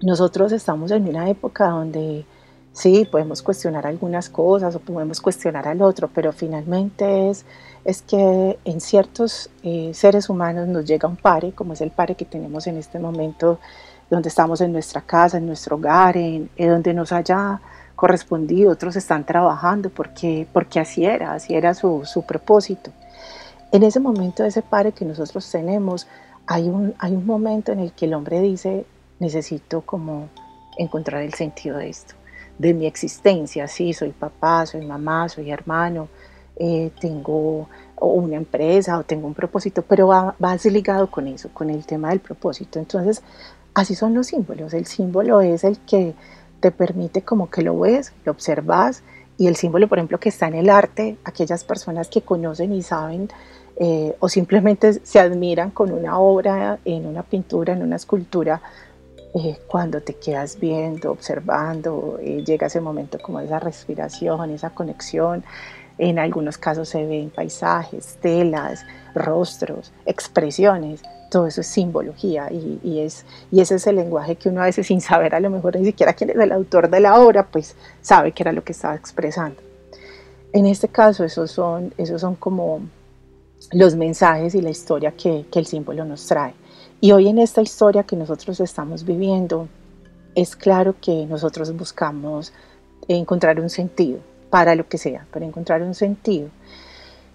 nosotros 0.00 0.50
estamos 0.52 0.92
en 0.92 1.06
una 1.06 1.28
época 1.28 1.68
donde 1.68 2.24
sí, 2.72 3.06
podemos 3.12 3.42
cuestionar 3.42 3.86
algunas 3.86 4.30
cosas 4.30 4.74
o 4.76 4.80
podemos 4.80 5.20
cuestionar 5.20 5.68
al 5.68 5.82
otro, 5.82 6.08
pero 6.08 6.32
finalmente 6.32 7.28
es, 7.28 7.44
es 7.84 8.02
que 8.02 8.58
en 8.64 8.80
ciertos 8.80 9.50
eh, 9.62 9.92
seres 9.94 10.28
humanos 10.28 10.68
nos 10.68 10.84
llega 10.84 11.08
un 11.08 11.16
pare, 11.16 11.52
como 11.52 11.72
es 11.72 11.80
el 11.80 11.90
pare 11.90 12.14
que 12.14 12.24
tenemos 12.24 12.66
en 12.66 12.76
este 12.76 12.98
momento, 12.98 13.58
donde 14.10 14.28
estamos 14.28 14.60
en 14.60 14.72
nuestra 14.72 15.00
casa, 15.02 15.38
en 15.38 15.46
nuestro 15.46 15.76
hogar, 15.76 16.16
en, 16.16 16.50
donde 16.56 16.92
nos 16.94 17.12
haya 17.12 17.60
correspondido, 17.96 18.72
otros 18.72 18.96
están 18.96 19.24
trabajando 19.24 19.90
porque, 19.90 20.46
porque 20.52 20.80
así 20.80 21.04
era, 21.04 21.34
así 21.34 21.54
era 21.54 21.74
su, 21.74 22.02
su 22.04 22.22
propósito. 22.22 22.90
En 23.72 23.82
ese 23.82 24.00
momento, 24.00 24.44
ese 24.44 24.62
pare 24.62 24.92
que 24.92 25.04
nosotros 25.04 25.48
tenemos, 25.50 26.08
hay 26.46 26.68
un, 26.68 26.94
hay 26.98 27.12
un 27.12 27.24
momento 27.24 27.72
en 27.72 27.80
el 27.80 27.92
que 27.92 28.06
el 28.06 28.14
hombre 28.14 28.40
dice, 28.40 28.84
necesito 29.20 29.82
como 29.82 30.28
encontrar 30.76 31.22
el 31.22 31.34
sentido 31.34 31.76
de 31.76 31.90
esto 31.90 32.14
de 32.60 32.74
mi 32.74 32.84
existencia, 32.84 33.66
sí, 33.68 33.94
soy 33.94 34.10
papá, 34.10 34.66
soy 34.66 34.84
mamá, 34.84 35.30
soy 35.30 35.50
hermano, 35.50 36.08
eh, 36.60 36.90
tengo 37.00 37.68
una 37.98 38.36
empresa 38.36 38.98
o 38.98 39.02
tengo 39.02 39.26
un 39.26 39.34
propósito, 39.34 39.82
pero 39.82 40.08
va, 40.08 40.36
va 40.42 40.56
ligado 40.64 41.10
con 41.10 41.26
eso, 41.26 41.48
con 41.54 41.70
el 41.70 41.86
tema 41.86 42.10
del 42.10 42.20
propósito. 42.20 42.78
Entonces, 42.78 43.22
así 43.74 43.94
son 43.94 44.14
los 44.14 44.28
símbolos. 44.28 44.74
El 44.74 44.86
símbolo 44.86 45.40
es 45.40 45.64
el 45.64 45.78
que 45.78 46.14
te 46.60 46.70
permite 46.70 47.22
como 47.22 47.48
que 47.48 47.62
lo 47.62 47.78
ves, 47.78 48.12
lo 48.24 48.32
observas, 48.32 49.02
y 49.38 49.46
el 49.46 49.56
símbolo, 49.56 49.88
por 49.88 49.96
ejemplo, 49.96 50.20
que 50.20 50.28
está 50.28 50.48
en 50.48 50.54
el 50.54 50.68
arte, 50.68 51.16
aquellas 51.24 51.64
personas 51.64 52.08
que 52.08 52.20
conocen 52.20 52.74
y 52.74 52.82
saben 52.82 53.30
eh, 53.76 54.14
o 54.20 54.28
simplemente 54.28 55.00
se 55.02 55.18
admiran 55.18 55.70
con 55.70 55.90
una 55.92 56.18
obra, 56.18 56.78
en 56.84 57.06
una 57.06 57.22
pintura, 57.22 57.72
en 57.72 57.82
una 57.82 57.96
escultura, 57.96 58.60
eh, 59.32 59.58
cuando 59.66 60.02
te 60.02 60.14
quedas 60.16 60.58
viendo, 60.58 61.12
observando, 61.12 62.18
eh, 62.20 62.42
llega 62.44 62.66
ese 62.66 62.80
momento 62.80 63.18
como 63.22 63.40
esa 63.40 63.60
respiración, 63.60 64.50
esa 64.50 64.70
conexión. 64.70 65.44
En 66.02 66.18
algunos 66.18 66.56
casos 66.56 66.88
se 66.88 67.04
ven 67.04 67.28
paisajes, 67.28 68.16
telas, 68.22 68.86
rostros, 69.14 69.92
expresiones. 70.06 71.02
Todo 71.30 71.46
eso 71.46 71.60
es 71.60 71.66
simbología 71.66 72.50
y, 72.50 73.00
es, 73.00 73.26
y 73.50 73.60
ese 73.60 73.74
es 73.74 73.86
el 73.86 73.96
lenguaje 73.96 74.36
que 74.36 74.48
uno 74.48 74.62
a 74.62 74.64
veces 74.64 74.86
sin 74.86 75.02
saber 75.02 75.34
a 75.34 75.40
lo 75.40 75.50
mejor 75.50 75.76
ni 75.76 75.84
siquiera 75.84 76.14
quién 76.14 76.30
es 76.30 76.36
el 76.36 76.52
autor 76.52 76.88
de 76.88 77.00
la 77.00 77.20
obra, 77.20 77.48
pues 77.48 77.76
sabe 78.00 78.32
que 78.32 78.42
era 78.42 78.52
lo 78.52 78.64
que 78.64 78.72
estaba 78.72 78.94
expresando. 78.94 79.60
En 80.54 80.64
este 80.64 80.88
caso, 80.88 81.22
esos 81.22 81.50
son, 81.50 81.92
esos 81.98 82.22
son 82.22 82.34
como 82.34 82.80
los 83.70 83.94
mensajes 83.94 84.54
y 84.54 84.62
la 84.62 84.70
historia 84.70 85.12
que, 85.12 85.44
que 85.52 85.58
el 85.58 85.66
símbolo 85.66 86.06
nos 86.06 86.26
trae. 86.26 86.54
Y 87.02 87.12
hoy 87.12 87.28
en 87.28 87.38
esta 87.38 87.60
historia 87.60 88.04
que 88.04 88.16
nosotros 88.16 88.58
estamos 88.58 89.04
viviendo, 89.04 89.68
es 90.34 90.56
claro 90.56 90.94
que 90.98 91.26
nosotros 91.26 91.76
buscamos 91.76 92.54
encontrar 93.06 93.60
un 93.60 93.68
sentido 93.68 94.29
para 94.50 94.74
lo 94.74 94.88
que 94.88 94.98
sea, 94.98 95.26
para 95.32 95.46
encontrar 95.46 95.82
un 95.82 95.94
sentido. 95.94 96.48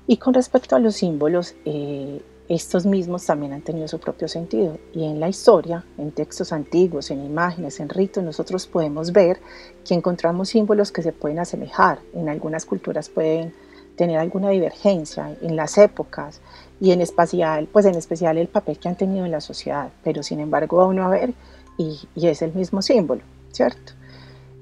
Y 0.08 0.18
con 0.18 0.34
respecto 0.34 0.76
a 0.76 0.80
los 0.80 0.96
símbolos, 0.96 1.56
eh, 1.66 2.22
estos 2.48 2.86
mismos 2.86 3.26
también 3.26 3.54
han 3.54 3.62
tenido 3.62 3.88
su 3.88 4.00
propio 4.00 4.28
sentido. 4.28 4.78
Y 4.94 5.06
en 5.06 5.20
la 5.20 5.30
historia, 5.30 5.84
en 5.98 6.12
textos 6.12 6.52
antiguos, 6.52 7.10
en 7.10 7.26
imágenes, 7.26 7.80
en 7.80 7.90
ritos, 7.90 8.24
nosotros 8.24 8.68
podemos 8.68 9.12
ver 9.12 9.40
que 9.88 9.96
encontramos 9.96 10.50
símbolos 10.50 10.92
que 10.92 11.02
se 11.02 11.12
pueden 11.12 11.40
asemejar. 11.40 12.00
En 12.14 12.30
algunas 12.30 12.66
culturas 12.66 13.10
pueden 13.10 13.54
tener 13.96 14.20
alguna 14.20 14.50
divergencia 14.50 15.36
en 15.42 15.56
las 15.56 15.78
épocas, 15.78 16.42
y 16.80 16.92
en 16.92 17.02
especial, 17.02 17.68
pues 17.72 17.86
en 17.86 17.96
especial 17.96 18.38
el 18.38 18.48
papel 18.48 18.78
que 18.78 18.90
han 18.90 18.98
tenido 18.98 19.26
en 19.26 19.32
la 19.32 19.42
sociedad, 19.42 19.90
pero 20.04 20.24
sin 20.24 20.40
embargo 20.40 20.78
va 20.78 20.88
uno 20.88 21.06
a 21.06 21.10
ver 21.10 21.34
y, 21.78 22.00
y 22.16 22.28
es 22.28 22.42
el 22.42 22.54
mismo 22.54 22.82
símbolo, 22.82 23.22
¿cierto? 23.52 23.94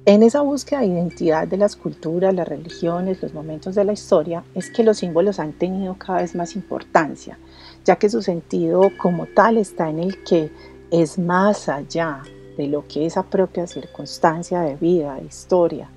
En 0.06 0.22
esa 0.22 0.42
búsqueda 0.42 0.82
de 0.82 0.88
identidad 0.88 1.48
de 1.48 1.56
las 1.56 1.78
culturas, 1.78 2.34
las 2.34 2.46
religiones, 2.46 3.22
los 3.22 3.34
momentos 3.34 3.74
de 3.76 3.86
la 3.86 3.94
historia, 3.94 4.44
es 4.54 4.70
que 4.70 4.84
los 4.84 4.98
símbolos 4.98 5.40
han 5.40 5.54
tenido 5.54 5.96
cada 5.98 6.20
vez 6.20 6.36
más 6.36 6.58
importancia, 6.58 7.40
ya 7.86 7.96
que 7.96 8.10
su 8.10 8.22
sentido 8.22 8.92
como 8.98 9.28
tal 9.28 9.58
está 9.58 9.90
en 9.90 10.00
el 10.00 10.22
que 10.26 10.52
es 10.92 11.18
más 11.18 11.70
allá 11.70 12.22
de 12.58 12.68
lo 12.68 12.86
que 12.86 13.06
esa 13.06 13.24
propia 13.24 13.66
circunstancia 13.66 14.60
de 14.60 14.76
vida, 14.76 15.16
de 15.16 15.24
historia, 15.24 15.90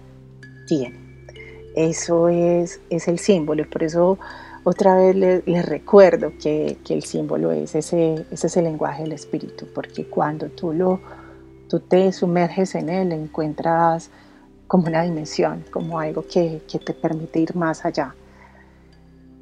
tiene. 0.68 1.00
Eso 1.74 2.28
es, 2.28 2.80
es 2.90 3.08
el 3.08 3.18
símbolo 3.18 3.62
y 3.62 3.66
por 3.66 3.82
eso 3.82 4.20
otra 4.62 4.94
vez 4.94 5.16
les, 5.16 5.66
recuerdo 5.66 6.32
que, 6.40 6.78
el 6.88 7.02
símbolo 7.02 7.50
es 7.50 7.74
ese, 7.74 8.24
ese 8.30 8.62
lenguaje 8.62 9.02
del 9.02 9.12
espíritu, 9.12 9.66
porque 9.74 10.06
cuando 10.06 10.46
tú, 10.46 10.72
lo, 10.72 11.00
tú 11.68 11.80
te 11.80 12.12
sumerges 12.12 12.74
en 12.74 12.88
él, 12.88 13.12
encuentras 13.12 14.10
como 14.66 14.86
una 14.88 15.02
dimensión, 15.02 15.64
como 15.70 15.98
algo 15.98 16.24
que, 16.26 16.62
que 16.70 16.78
te 16.78 16.92
permite 16.92 17.40
ir 17.40 17.54
más 17.54 17.84
allá. 17.84 18.14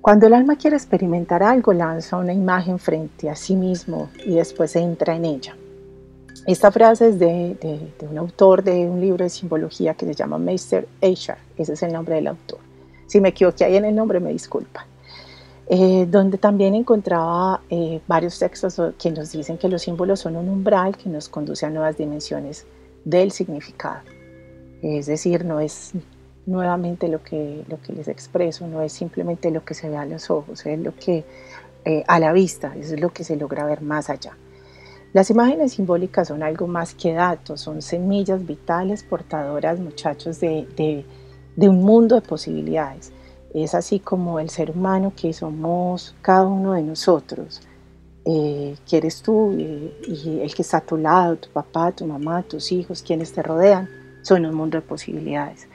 Cuando 0.00 0.26
el 0.26 0.34
alma 0.34 0.56
quiere 0.56 0.76
experimentar 0.76 1.42
algo, 1.42 1.72
lanza 1.72 2.18
una 2.18 2.34
imagen 2.34 2.78
frente 2.78 3.30
a 3.30 3.34
sí 3.34 3.56
mismo 3.56 4.10
y 4.26 4.34
después 4.34 4.76
entra 4.76 5.16
en 5.16 5.24
ella. 5.24 5.56
Esta 6.46 6.70
frase 6.70 7.08
es 7.08 7.18
de, 7.18 7.56
de, 7.98 8.06
un 8.06 8.18
autor 8.18 8.62
de 8.62 8.86
un 8.86 9.00
libro 9.00 9.24
de 9.24 9.30
simbología 9.30 9.94
que 9.94 10.04
se 10.04 10.14
llama 10.14 10.36
Meister 10.36 10.86
Eichar, 11.00 11.38
ese 11.56 11.72
es 11.72 11.82
el 11.82 11.92
nombre 11.92 12.16
del 12.16 12.26
autor. 12.26 12.58
Si 13.06 13.18
me 13.18 13.30
equivoqué 13.30 13.64
ahí 13.64 13.76
en 13.76 13.86
el 13.86 13.94
nombre, 13.94 14.20
me 14.20 14.30
disculpan. 14.30 14.84
Eh, 15.66 16.06
donde 16.10 16.36
también 16.36 16.74
encontraba 16.74 17.62
eh, 17.70 18.00
varios 18.06 18.38
textos 18.38 18.78
que 18.98 19.10
nos 19.10 19.32
dicen 19.32 19.56
que 19.56 19.68
los 19.68 19.80
símbolos 19.80 20.20
son 20.20 20.36
un 20.36 20.50
umbral 20.50 20.94
que 20.94 21.08
nos 21.08 21.30
conduce 21.30 21.64
a 21.64 21.70
nuevas 21.70 21.96
dimensiones 21.96 22.66
del 23.04 23.32
significado. 23.32 24.02
Es 24.82 25.06
decir, 25.06 25.46
no 25.46 25.60
es 25.60 25.92
nuevamente 26.44 27.08
lo 27.08 27.22
que, 27.22 27.64
lo 27.66 27.80
que 27.80 27.94
les 27.94 28.08
expreso, 28.08 28.66
no 28.66 28.82
es 28.82 28.92
simplemente 28.92 29.50
lo 29.50 29.64
que 29.64 29.72
se 29.72 29.88
ve 29.88 29.96
a 29.96 30.04
los 30.04 30.28
ojos, 30.28 30.66
es 30.66 30.78
lo 30.78 30.94
que 30.94 31.24
eh, 31.86 32.04
a 32.06 32.18
la 32.18 32.32
vista, 32.32 32.74
es 32.76 33.00
lo 33.00 33.10
que 33.10 33.24
se 33.24 33.36
logra 33.36 33.64
ver 33.64 33.80
más 33.80 34.10
allá. 34.10 34.36
Las 35.14 35.30
imágenes 35.30 35.72
simbólicas 35.72 36.28
son 36.28 36.42
algo 36.42 36.66
más 36.66 36.94
que 36.94 37.14
datos, 37.14 37.62
son 37.62 37.80
semillas 37.80 38.44
vitales 38.44 39.02
portadoras, 39.02 39.80
muchachos, 39.80 40.40
de, 40.40 40.66
de, 40.76 41.06
de 41.56 41.68
un 41.70 41.82
mundo 41.82 42.16
de 42.16 42.20
posibilidades 42.20 43.12
es 43.62 43.74
así 43.74 44.00
como 44.00 44.40
el 44.40 44.50
ser 44.50 44.72
humano 44.72 45.12
que 45.16 45.32
somos 45.32 46.16
cada 46.22 46.46
uno 46.46 46.72
de 46.72 46.82
nosotros, 46.82 47.62
eh, 48.24 48.74
que 48.88 48.96
eres 48.96 49.22
tú 49.22 49.54
eh, 49.56 49.96
y 50.08 50.40
el 50.40 50.52
que 50.54 50.62
está 50.62 50.78
a 50.78 50.80
tu 50.80 50.96
lado, 50.96 51.36
tu 51.36 51.50
papá, 51.50 51.92
tu 51.92 52.04
mamá, 52.04 52.42
tus 52.42 52.72
hijos, 52.72 53.02
quienes 53.02 53.32
te 53.32 53.42
rodean, 53.42 53.88
son 54.22 54.44
un 54.44 54.54
mundo 54.54 54.76
de 54.76 54.82
posibilidades. 54.82 55.68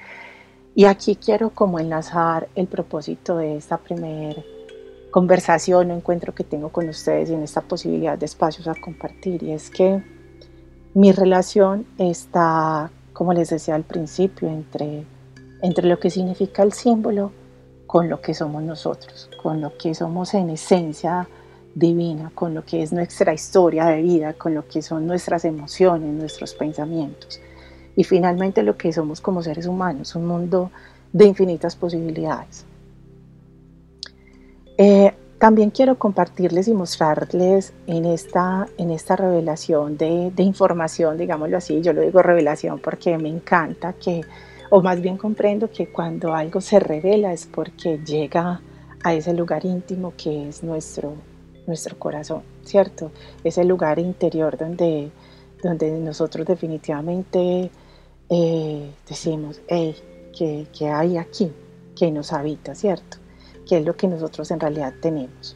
Y 0.75 0.85
aquí 0.85 1.15
quiero 1.15 1.51
como 1.51 1.79
enlazar 1.79 2.49
el 2.55 2.67
propósito 2.67 3.37
de 3.37 3.55
esta 3.55 3.77
primera 3.77 4.43
conversación 5.11 5.91
o 5.91 5.95
encuentro 5.95 6.35
que 6.35 6.43
tengo 6.43 6.69
con 6.69 6.89
ustedes 6.89 7.29
y 7.29 7.33
en 7.33 7.43
esta 7.43 7.61
posibilidad 7.61 8.17
de 8.17 8.25
espacios 8.25 8.67
a 8.67 8.75
compartir. 8.75 9.41
Y 9.41 9.51
es 9.51 9.69
que 9.69 10.03
mi 10.93 11.11
relación 11.11 11.85
está, 11.97 12.91
como 13.13 13.33
les 13.33 13.49
decía 13.49 13.75
al 13.75 13.83
principio, 13.83 14.49
entre, 14.49 15.05
entre 15.61 15.87
lo 15.87 15.99
que 15.99 16.09
significa 16.09 16.63
el 16.63 16.73
símbolo 16.73 17.31
con 17.89 18.07
lo 18.07 18.21
que 18.21 18.35
somos 18.35 18.61
nosotros, 18.61 19.31
con 19.41 19.61
lo 19.61 19.75
que 19.75 19.95
somos 19.95 20.35
en 20.35 20.51
esencia 20.51 21.27
divina, 21.73 22.31
con 22.35 22.53
lo 22.53 22.63
que 22.63 22.83
es 22.83 22.93
nuestra 22.93 23.33
historia 23.33 23.85
de 23.85 24.03
vida, 24.03 24.33
con 24.33 24.53
lo 24.53 24.67
que 24.67 24.83
son 24.83 25.07
nuestras 25.07 25.43
emociones, 25.43 26.13
nuestros 26.13 26.53
pensamientos. 26.53 27.41
Y 27.95 28.03
finalmente 28.03 28.61
lo 28.61 28.77
que 28.77 28.93
somos 28.93 29.21
como 29.21 29.41
seres 29.41 29.65
humanos, 29.65 30.13
un 30.13 30.27
mundo 30.27 30.69
de 31.11 31.25
infinitas 31.25 31.75
posibilidades. 31.75 32.63
Eh, 34.77 35.11
También 35.39 35.71
quiero 35.71 35.97
compartirles 35.97 36.67
y 36.67 36.75
mostrarles 36.75 37.73
en 37.87 38.05
esta, 38.05 38.67
en 38.77 38.91
esta 38.91 39.15
revelación 39.15 39.97
de, 39.97 40.31
de, 40.35 40.43
información, 40.43 41.17
digámoslo 41.17 41.57
así, 41.57 41.81
yo 41.81 41.93
lo 41.93 42.01
digo 42.01 42.21
revelación 42.21 42.77
porque 42.79 43.17
me 43.17 43.29
encanta 43.29 43.93
que, 43.93 44.21
o 44.69 44.81
más 44.81 45.01
bien 45.01 45.17
comprendo 45.17 45.69
que 45.71 45.91
cuando 45.91 46.33
algo 46.33 46.61
se 46.61 46.79
revela 46.79 47.33
es 47.33 47.45
porque 47.47 47.99
llega 48.05 48.61
a 49.03 49.13
ese 49.13 49.33
lugar 49.33 49.65
íntimo 49.65 50.13
que 50.17 50.49
es 50.49 50.63
nuestro, 50.63 51.13
nuestro 51.67 51.97
corazón, 51.97 52.43
¿cierto? 52.63 53.11
Ese 53.43 53.63
lugar 53.63 53.99
interior 53.99 54.57
donde, 54.57 55.11
donde 55.63 55.91
nosotros 55.99 56.45
definitivamente 56.45 57.71
eh, 58.29 58.91
decimos, 59.07 59.61
hey, 59.67 59.95
¿qué, 60.37 60.67
¿qué 60.77 60.89
hay 60.89 61.17
aquí? 61.17 61.51
que 61.95 62.11
nos 62.11 62.31
habita, 62.31 62.75
¿cierto? 62.75 63.17
que 63.67 63.77
es 63.77 63.85
lo 63.85 63.95
que 63.95 64.07
nosotros 64.07 64.49
en 64.49 64.59
realidad 64.59 64.93
tenemos. 64.99 65.55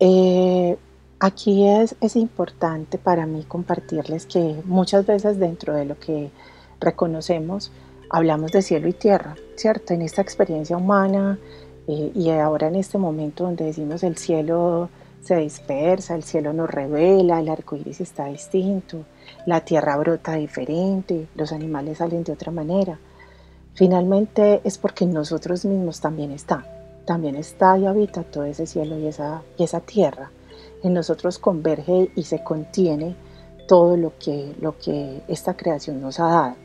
Eh, 0.00 0.76
aquí 1.18 1.66
es, 1.66 1.96
es 2.00 2.16
importante 2.16 2.98
para 2.98 3.24
mí 3.26 3.44
compartirles 3.44 4.26
que 4.26 4.60
muchas 4.66 5.06
veces 5.06 5.38
dentro 5.38 5.74
de 5.74 5.86
lo 5.86 5.98
que 5.98 6.30
reconocemos 6.78 7.72
hablamos 8.10 8.52
de 8.52 8.62
cielo 8.62 8.88
y 8.88 8.92
tierra, 8.92 9.36
¿cierto? 9.56 9.94
En 9.94 10.02
esta 10.02 10.22
experiencia 10.22 10.76
humana 10.76 11.38
eh, 11.86 12.12
y 12.14 12.30
ahora 12.30 12.68
en 12.68 12.76
este 12.76 12.98
momento 12.98 13.44
donde 13.44 13.64
decimos 13.64 14.02
el 14.02 14.16
cielo 14.16 14.88
se 15.20 15.36
dispersa, 15.36 16.14
el 16.14 16.22
cielo 16.22 16.52
nos 16.52 16.70
revela, 16.70 17.40
el 17.40 17.48
arco 17.48 17.76
iris 17.76 18.00
está 18.00 18.26
distinto, 18.26 19.04
la 19.44 19.60
tierra 19.60 19.96
brota 19.96 20.34
diferente, 20.34 21.26
los 21.34 21.52
animales 21.52 21.98
salen 21.98 22.22
de 22.22 22.32
otra 22.32 22.52
manera. 22.52 22.98
Finalmente 23.74 24.60
es 24.64 24.78
porque 24.78 25.04
nosotros 25.04 25.64
mismos 25.64 26.00
también 26.00 26.30
estamos 26.30 26.76
también 27.06 27.36
está 27.36 27.78
y 27.78 27.86
habita 27.86 28.24
todo 28.24 28.44
ese 28.44 28.66
cielo 28.66 28.98
y 28.98 29.06
esa, 29.06 29.42
y 29.56 29.62
esa 29.62 29.80
tierra. 29.80 30.30
En 30.82 30.92
nosotros 30.92 31.38
converge 31.38 32.10
y 32.14 32.24
se 32.24 32.42
contiene 32.44 33.16
todo 33.66 33.96
lo 33.96 34.12
que, 34.18 34.54
lo 34.60 34.76
que 34.76 35.22
esta 35.28 35.56
creación 35.56 36.02
nos 36.02 36.20
ha 36.20 36.26
dado. 36.26 36.56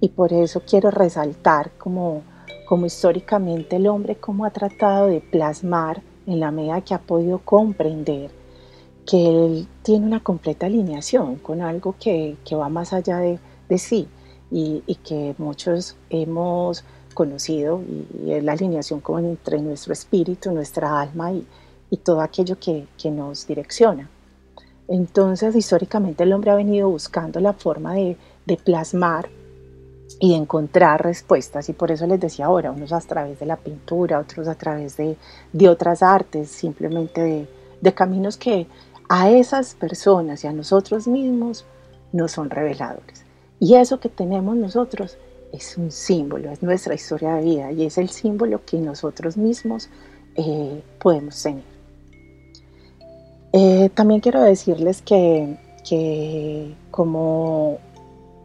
Y 0.00 0.10
por 0.10 0.32
eso 0.32 0.62
quiero 0.68 0.90
resaltar 0.90 1.72
como, 1.78 2.22
como 2.66 2.86
históricamente 2.86 3.76
el 3.76 3.88
hombre 3.88 4.16
como 4.16 4.44
ha 4.44 4.50
tratado 4.50 5.06
de 5.06 5.20
plasmar 5.20 6.02
en 6.26 6.40
la 6.40 6.50
medida 6.50 6.82
que 6.82 6.94
ha 6.94 7.00
podido 7.00 7.38
comprender 7.38 8.30
que 9.06 9.26
él 9.26 9.68
tiene 9.82 10.06
una 10.06 10.22
completa 10.22 10.66
alineación 10.66 11.36
con 11.36 11.62
algo 11.62 11.94
que, 11.98 12.36
que 12.44 12.54
va 12.54 12.68
más 12.68 12.92
allá 12.92 13.18
de, 13.18 13.38
de 13.68 13.78
sí 13.78 14.06
y, 14.50 14.82
y, 14.86 14.96
que 14.96 15.34
muchos 15.38 15.96
hemos 16.10 16.84
conocido 17.14 17.80
y, 17.80 18.32
es 18.32 18.44
la 18.44 18.52
alineación 18.52 19.00
como 19.00 19.18
entre 19.20 19.62
nuestro 19.62 19.94
espíritu, 19.94 20.52
nuestra 20.52 21.00
alma 21.00 21.32
y, 21.32 21.46
y 21.90 21.96
todo 21.96 22.20
aquello 22.20 22.58
que, 22.60 22.86
que, 23.02 23.10
nos 23.10 23.46
direcciona. 23.46 24.10
Entonces, 24.88 25.56
históricamente 25.56 26.24
el 26.24 26.32
hombre 26.34 26.50
ha 26.50 26.54
venido 26.54 26.90
buscando 26.90 27.40
la 27.40 27.54
forma 27.54 27.94
de, 27.94 28.18
de 28.46 28.56
plasmar 28.58 29.30
y 30.20 30.34
encontrar 30.34 31.02
respuestas 31.02 31.68
y 31.68 31.72
por 31.72 31.90
eso 31.90 32.06
les 32.06 32.20
decía 32.20 32.46
ahora, 32.46 32.70
unos 32.70 32.92
a 32.92 33.00
través 33.00 33.38
de 33.38 33.46
la 33.46 33.56
pintura, 33.56 34.18
otros 34.18 34.48
a 34.48 34.54
través 34.54 34.96
de, 34.96 35.16
de 35.52 35.68
otras 35.68 36.02
artes, 36.02 36.48
simplemente 36.48 37.48
de, 37.80 37.92
caminos 37.92 38.36
que 38.36 38.66
a 39.08 39.30
esas 39.30 39.74
personas 39.74 40.44
y 40.44 40.46
a 40.46 40.52
nosotros 40.52 41.08
mismos 41.08 41.64
no 42.12 42.28
son 42.28 42.50
reveladores. 42.50 43.24
Y 43.60 43.74
eso 43.74 44.00
que 44.00 44.08
tenemos 44.08 44.56
nosotros 44.56 45.16
es 45.52 45.78
un 45.78 45.90
símbolo, 45.90 46.50
es 46.50 46.62
nuestra 46.62 46.94
historia 46.94 47.34
de 47.34 47.44
vida 47.44 47.72
y 47.72 47.86
es 47.86 47.96
el 47.96 48.10
símbolo 48.10 48.64
que 48.66 48.78
nosotros 48.78 49.36
mismos 49.36 49.88
eh, 50.36 50.82
podemos 51.00 51.42
tener. 51.42 51.64
Eh, 53.52 53.88
también 53.94 54.20
quiero 54.20 54.42
decirles 54.42 55.00
que, 55.00 55.56
que 55.88 56.74
como 56.90 57.78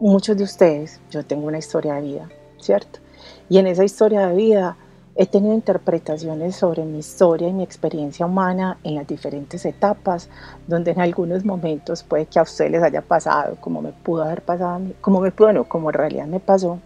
muchos 0.00 0.36
de 0.36 0.44
ustedes, 0.44 1.00
yo 1.10 1.24
tengo 1.24 1.46
una 1.46 1.58
historia 1.58 1.94
de 1.94 2.02
vida, 2.02 2.28
¿cierto? 2.60 3.00
Y 3.48 3.58
en 3.58 3.66
esa 3.66 3.84
historia 3.84 4.26
de 4.26 4.34
vida 4.34 4.76
He 5.16 5.26
tenido 5.26 5.54
interpretaciones 5.54 6.56
sobre 6.56 6.84
mi 6.84 6.98
historia 6.98 7.46
y 7.46 7.52
mi 7.52 7.62
experiencia 7.62 8.26
humana 8.26 8.78
en 8.82 8.96
las 8.96 9.06
diferentes 9.06 9.64
etapas, 9.64 10.28
donde 10.66 10.90
en 10.90 11.00
algunos 11.00 11.44
momentos 11.44 12.02
puede 12.02 12.26
que 12.26 12.40
a 12.40 12.42
ustedes 12.42 12.72
les 12.72 12.82
haya 12.82 13.00
pasado, 13.00 13.56
como 13.60 13.80
me 13.80 13.92
pudo 13.92 14.24
haber 14.24 14.42
pasado, 14.42 14.80
como 15.00 15.20
me 15.20 15.30
pudo, 15.30 15.52
no, 15.52 15.64
como 15.68 15.90
en 15.90 15.94
realidad 15.94 16.26
me 16.26 16.40
pasó, 16.40 16.80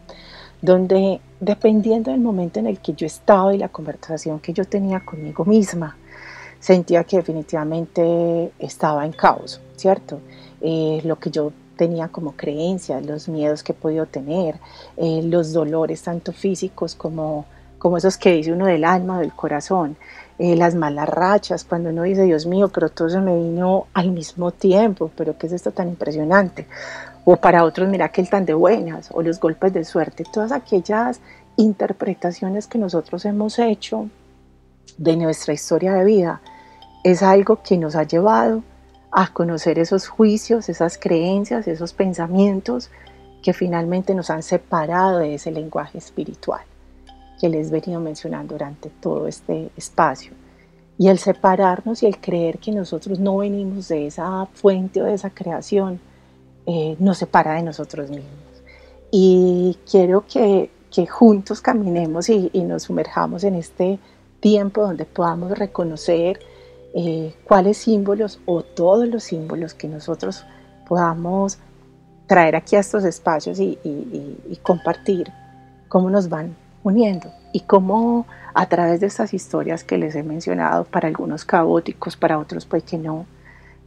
donde 0.60 1.22
dependiendo 1.40 2.10
del 2.10 2.20
momento 2.20 2.60
en 2.60 2.66
el 2.66 2.80
que 2.80 2.92
yo 2.92 3.06
estaba 3.06 3.54
y 3.54 3.58
la 3.58 3.70
conversación 3.70 4.40
que 4.40 4.52
yo 4.52 4.66
tenía 4.66 5.00
conmigo 5.00 5.46
misma, 5.46 5.96
sentía 6.60 7.04
que 7.04 7.16
definitivamente 7.16 8.52
estaba 8.58 9.06
en 9.06 9.12
caos, 9.12 9.62
¿cierto? 9.76 10.20
Eh, 10.60 11.00
lo 11.04 11.18
que 11.18 11.30
yo 11.30 11.50
tenía 11.78 12.08
como 12.08 12.32
creencias, 12.32 13.06
los 13.06 13.30
miedos 13.30 13.62
que 13.62 13.72
he 13.72 13.74
podido 13.74 14.04
tener, 14.04 14.56
eh, 14.98 15.22
los 15.24 15.54
dolores 15.54 16.02
tanto 16.02 16.32
físicos 16.32 16.94
como 16.94 17.46
como 17.78 17.96
esos 17.96 18.18
que 18.18 18.32
dice 18.32 18.52
uno 18.52 18.66
del 18.66 18.84
alma, 18.84 19.20
del 19.20 19.32
corazón, 19.32 19.96
eh, 20.38 20.56
las 20.56 20.74
malas 20.74 21.08
rachas, 21.08 21.64
cuando 21.64 21.90
uno 21.90 22.02
dice, 22.02 22.24
Dios 22.24 22.46
mío, 22.46 22.68
pero 22.68 22.88
todo 22.90 23.08
se 23.08 23.20
me 23.20 23.34
vino 23.36 23.86
al 23.94 24.10
mismo 24.10 24.50
tiempo, 24.50 25.10
pero 25.16 25.38
¿qué 25.38 25.46
es 25.46 25.52
esto 25.52 25.70
tan 25.70 25.88
impresionante? 25.88 26.66
O 27.24 27.36
para 27.36 27.64
otros, 27.64 27.88
mira 27.88 28.10
que 28.10 28.20
el 28.20 28.28
tan 28.28 28.44
de 28.44 28.54
buenas, 28.54 29.10
o 29.12 29.22
los 29.22 29.40
golpes 29.40 29.72
de 29.72 29.84
suerte, 29.84 30.24
todas 30.30 30.52
aquellas 30.52 31.20
interpretaciones 31.56 32.66
que 32.66 32.78
nosotros 32.78 33.24
hemos 33.24 33.58
hecho 33.58 34.08
de 34.96 35.16
nuestra 35.16 35.54
historia 35.54 35.94
de 35.94 36.04
vida, 36.04 36.40
es 37.04 37.22
algo 37.22 37.62
que 37.62 37.76
nos 37.78 37.94
ha 37.94 38.02
llevado 38.02 38.62
a 39.10 39.32
conocer 39.32 39.78
esos 39.78 40.08
juicios, 40.08 40.68
esas 40.68 40.98
creencias, 40.98 41.66
esos 41.68 41.92
pensamientos 41.92 42.90
que 43.42 43.52
finalmente 43.52 44.14
nos 44.14 44.30
han 44.30 44.42
separado 44.42 45.18
de 45.18 45.34
ese 45.34 45.50
lenguaje 45.50 45.98
espiritual 45.98 46.62
que 47.40 47.48
les 47.48 47.68
he 47.68 47.80
venido 47.80 48.00
mencionando 48.00 48.54
durante 48.54 48.90
todo 48.90 49.26
este 49.28 49.70
espacio. 49.76 50.32
Y 50.98 51.08
el 51.08 51.18
separarnos 51.18 52.02
y 52.02 52.06
el 52.06 52.18
creer 52.18 52.58
que 52.58 52.72
nosotros 52.72 53.20
no 53.20 53.38
venimos 53.38 53.88
de 53.88 54.08
esa 54.08 54.46
fuente 54.46 55.00
o 55.00 55.04
de 55.04 55.14
esa 55.14 55.30
creación, 55.30 56.00
eh, 56.66 56.96
nos 56.98 57.18
separa 57.18 57.54
de 57.54 57.62
nosotros 57.62 58.10
mismos. 58.10 58.32
Y 59.12 59.78
quiero 59.88 60.26
que, 60.26 60.70
que 60.90 61.06
juntos 61.06 61.60
caminemos 61.60 62.28
y, 62.28 62.50
y, 62.52 62.62
nos 62.62 62.84
sumerjamos 62.84 63.44
en 63.44 63.54
este 63.54 63.98
tiempo 64.40 64.82
donde 64.82 65.04
podamos 65.04 65.56
reconocer 65.56 66.40
eh, 67.00 67.32
cuáles 67.44 67.78
símbolos 67.78 68.40
o 68.44 68.62
todos 68.62 69.06
los 69.06 69.22
símbolos 69.22 69.72
que 69.72 69.86
nosotros 69.86 70.44
podamos 70.88 71.60
traer 72.26 72.56
aquí 72.56 72.74
a 72.74 72.80
estos 72.80 73.04
espacios 73.04 73.60
y, 73.60 73.78
y, 73.84 74.36
y 74.50 74.56
compartir, 74.56 75.30
cómo 75.86 76.10
nos 76.10 76.28
van 76.28 76.56
uniendo 76.82 77.30
y 77.52 77.60
cómo 77.60 78.26
a 78.52 78.66
través 78.66 78.98
de 78.98 79.06
estas 79.06 79.32
historias 79.32 79.84
que 79.84 79.96
les 79.96 80.16
he 80.16 80.24
mencionado, 80.24 80.86
para 80.86 81.06
algunos 81.06 81.44
caóticos, 81.44 82.16
para 82.16 82.36
otros 82.36 82.66
pues 82.66 82.82
que 82.82 82.98
no, 82.98 83.26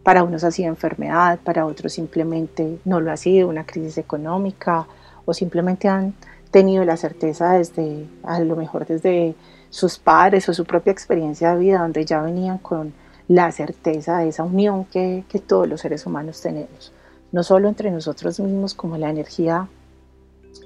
para 0.04 0.24
unos 0.24 0.46
ha 0.46 0.52
sido 0.52 0.70
enfermedad, 0.70 1.38
para 1.44 1.66
otros 1.66 1.92
simplemente 1.92 2.80
no 2.86 3.02
lo 3.02 3.12
ha 3.12 3.18
sido, 3.18 3.50
una 3.50 3.66
crisis 3.66 3.98
económica 3.98 4.88
o 5.26 5.34
simplemente 5.34 5.90
han 5.90 6.14
tenido 6.50 6.86
la 6.86 6.96
certeza 6.96 7.52
desde, 7.52 8.08
a 8.24 8.40
lo 8.40 8.56
mejor 8.56 8.86
desde 8.86 9.36
sus 9.70 10.00
padres 10.00 10.48
o 10.48 10.54
su 10.54 10.64
propia 10.64 10.92
experiencia 10.92 11.52
de 11.52 11.60
vida, 11.60 11.80
donde 11.80 12.06
ya 12.06 12.22
venían 12.22 12.58
con 12.58 12.94
la 13.32 13.50
certeza 13.54 14.18
de 14.18 14.28
esa 14.28 14.44
unión 14.44 14.84
que, 14.84 15.24
que 15.30 15.40
todos 15.40 15.66
los 15.66 15.80
seres 15.80 16.06
humanos 16.06 16.42
tenemos, 16.42 16.92
no 17.32 17.44
solo 17.44 17.70
entre 17.70 17.90
nosotros 17.90 18.42
mismos 18.42 18.74
como 18.74 18.98
la 18.98 19.10
energía 19.10 19.70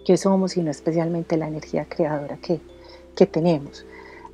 que 0.04 0.18
somos, 0.18 0.54
sino 0.54 0.72
especialmente 0.72 1.38
la 1.38 1.48
energía 1.48 1.86
creadora 1.88 2.38
que, 2.38 2.60
que 3.16 3.28
tenemos. 3.28 3.86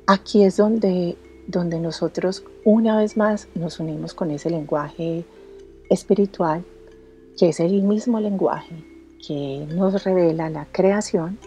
Aquí 0.06 0.44
es 0.44 0.56
donde, 0.56 1.18
donde 1.46 1.78
nosotros 1.78 2.42
una 2.64 2.96
vez 2.96 3.18
más 3.18 3.48
nos 3.54 3.80
unimos 3.80 4.14
con 4.14 4.30
ese 4.30 4.48
lenguaje 4.48 5.26
espiritual, 5.90 6.64
que 7.38 7.50
es 7.50 7.60
el 7.60 7.82
mismo 7.82 8.18
lenguaje 8.18 8.82
que 9.26 9.66
nos 9.74 10.04
revela 10.04 10.48
la 10.48 10.66
creación 10.72 11.38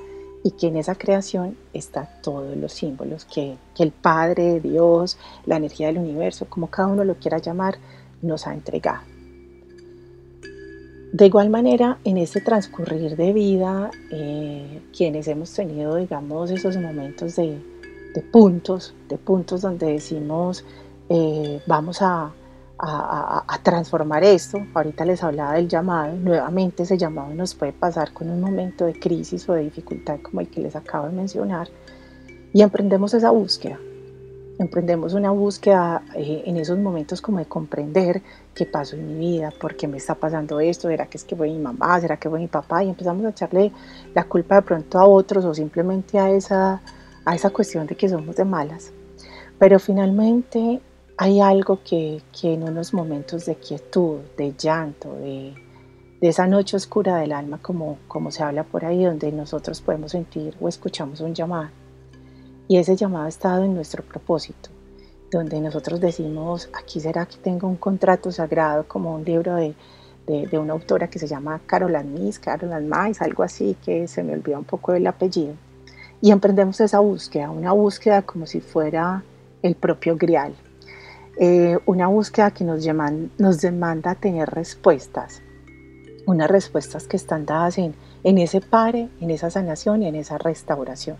y 0.45 0.51
que 0.51 0.67
en 0.67 0.77
esa 0.77 0.93
creación 0.93 1.57
está 1.73 2.05
todos 2.21 2.55
los 2.55 2.71
símbolos 2.71 3.25
que, 3.25 3.57
que 3.73 3.81
el 3.81 3.91
Padre, 3.91 4.59
Dios, 4.59 5.17
la 5.47 5.57
energía 5.57 5.87
del 5.87 5.97
universo, 5.97 6.45
como 6.47 6.67
cada 6.67 6.89
uno 6.89 7.03
lo 7.03 7.15
quiera 7.15 7.39
llamar, 7.39 7.79
nos 8.21 8.45
ha 8.45 8.53
entregado. 8.53 9.01
De 11.13 11.25
igual 11.25 11.49
manera, 11.49 11.97
en 12.03 12.17
este 12.17 12.41
transcurrir 12.41 13.15
de 13.15 13.33
vida, 13.33 13.89
eh, 14.11 14.83
quienes 14.95 15.27
hemos 15.27 15.51
tenido, 15.51 15.95
digamos, 15.95 16.51
esos 16.51 16.77
momentos 16.77 17.35
de, 17.37 17.57
puntos, 18.31 18.93
de 19.09 19.17
puntos 19.17 19.61
donde 19.61 19.93
decimos, 19.93 20.63
eh, 21.09 21.59
vamos 21.65 22.03
a, 22.03 22.31
transformar 23.63 24.23
esto. 24.23 24.59
Ahorita 24.73 25.05
les 25.05 25.23
hablaba 25.23 25.53
del 25.53 25.67
llamado, 25.67 26.15
nuevamente 26.15 26.83
ese 26.83 26.97
llamado 26.97 27.33
nos 27.33 27.55
puede 27.55 27.73
pasar 27.73 28.13
con 28.13 28.29
un 28.29 28.39
momento 28.39 28.85
de 28.85 28.99
crisis 28.99 29.47
o 29.49 29.53
de 29.53 29.63
dificultad 29.63 30.19
como 30.21 30.41
el 30.41 30.49
que 30.49 30.61
les 30.61 30.75
acabo 30.75 31.07
de 31.07 31.13
mencionar 31.13 31.67
y 32.53 32.61
emprendemos 32.61 33.13
esa 33.13 33.31
búsqueda. 33.31 33.79
emprendemos 34.57 35.13
una 35.13 35.31
búsqueda 35.31 36.01
eh, 36.15 36.43
en 36.45 36.55
esos 36.55 36.79
momentos 36.79 37.21
como 37.21 37.39
de 37.39 37.45
comprender 37.45 38.21
qué 38.53 38.65
pasó 38.65 38.95
en 38.95 39.05
mi 39.05 39.15
vida, 39.19 39.51
por 39.59 39.75
qué 39.75 39.85
me 39.85 39.97
está 39.97 40.15
pasando 40.15 40.61
esto, 40.61 40.87
¿será 40.87 41.07
que 41.07 41.17
es 41.17 41.25
que 41.25 41.35
fue 41.35 41.49
mi 41.49 41.59
mamá, 41.59 41.99
será 41.99 42.15
que 42.15 42.29
fue 42.29 42.39
mi 42.39 42.47
papá? 42.47 42.81
Y 42.81 42.87
empezamos 42.87 43.25
a 43.25 43.31
echarle 43.31 43.73
la 44.13 44.23
culpa 44.23 44.55
de 44.55 44.61
pronto 44.61 44.97
a 44.97 45.05
otros 45.05 45.43
o 45.43 45.53
simplemente 45.53 46.17
a 46.19 46.29
esa, 46.29 46.81
a 47.25 47.35
esa 47.35 47.49
cuestión 47.49 47.85
de 47.87 47.95
que 47.97 48.07
somos 48.07 48.37
de 48.37 48.45
malas. 48.45 48.93
Pero 49.59 49.77
finalmente 49.77 50.79
hay 51.17 51.39
algo 51.39 51.79
que, 51.83 52.21
que 52.39 52.53
en 52.53 52.63
unos 52.63 52.93
momentos 52.93 53.45
de 53.45 53.55
quietud, 53.55 54.19
de 54.37 54.53
llanto, 54.57 55.13
de, 55.15 55.53
de 56.19 56.27
esa 56.27 56.47
noche 56.47 56.77
oscura 56.77 57.17
del 57.17 57.31
alma, 57.31 57.59
como, 57.61 57.99
como 58.07 58.31
se 58.31 58.43
habla 58.43 58.63
por 58.63 58.85
ahí, 58.85 59.03
donde 59.03 59.31
nosotros 59.31 59.81
podemos 59.81 60.11
sentir 60.11 60.55
o 60.59 60.67
escuchamos 60.67 61.21
un 61.21 61.33
llamado 61.33 61.69
y 62.67 62.77
ese 62.77 62.95
llamado 62.95 63.25
ha 63.25 63.29
estado 63.29 63.63
en 63.63 63.75
nuestro 63.75 64.03
propósito, 64.03 64.69
donde 65.31 65.59
nosotros 65.61 65.99
decimos, 65.99 66.69
aquí 66.73 66.99
será 66.99 67.25
que 67.25 67.37
tengo 67.37 67.67
un 67.67 67.75
contrato 67.75 68.31
sagrado, 68.31 68.87
como 68.87 69.13
un 69.13 69.23
libro 69.23 69.55
de, 69.55 69.75
de, 70.25 70.57
una 70.57 70.73
autora 70.73 71.09
que 71.09 71.19
se 71.19 71.27
llama 71.27 71.61
Carolan 71.65 72.13
Miss, 72.13 72.39
Carolan 72.39 72.87
Mais, 72.87 73.21
algo 73.21 73.43
así, 73.43 73.77
que 73.83 74.07
se 74.07 74.23
me 74.23 74.33
olvida 74.33 74.57
un 74.57 74.65
poco 74.65 74.93
el 74.93 75.05
apellido. 75.05 75.53
Y 76.21 76.31
emprendemos 76.31 76.79
esa 76.81 76.99
búsqueda, 76.99 77.51
una 77.51 77.71
búsqueda 77.73 78.23
como 78.23 78.47
si 78.47 78.61
fuera 78.61 79.23
el 79.61 79.75
propio 79.75 80.17
grial, 80.17 80.55
eh, 81.37 81.77
una 81.85 82.07
búsqueda 82.07 82.51
que 82.51 82.63
nos, 82.63 82.83
llaman, 82.83 83.31
nos 83.37 83.59
demanda 83.61 84.15
tener 84.15 84.49
respuestas, 84.49 85.41
unas 86.25 86.49
respuestas 86.49 87.07
que 87.07 87.17
están 87.17 87.45
dadas 87.45 87.77
en, 87.77 87.93
en 88.23 88.37
ese 88.37 88.61
pare, 88.61 89.09
en 89.19 89.31
esa 89.31 89.49
sanación 89.49 90.03
y 90.03 90.07
en 90.07 90.15
esa 90.15 90.37
restauración. 90.37 91.17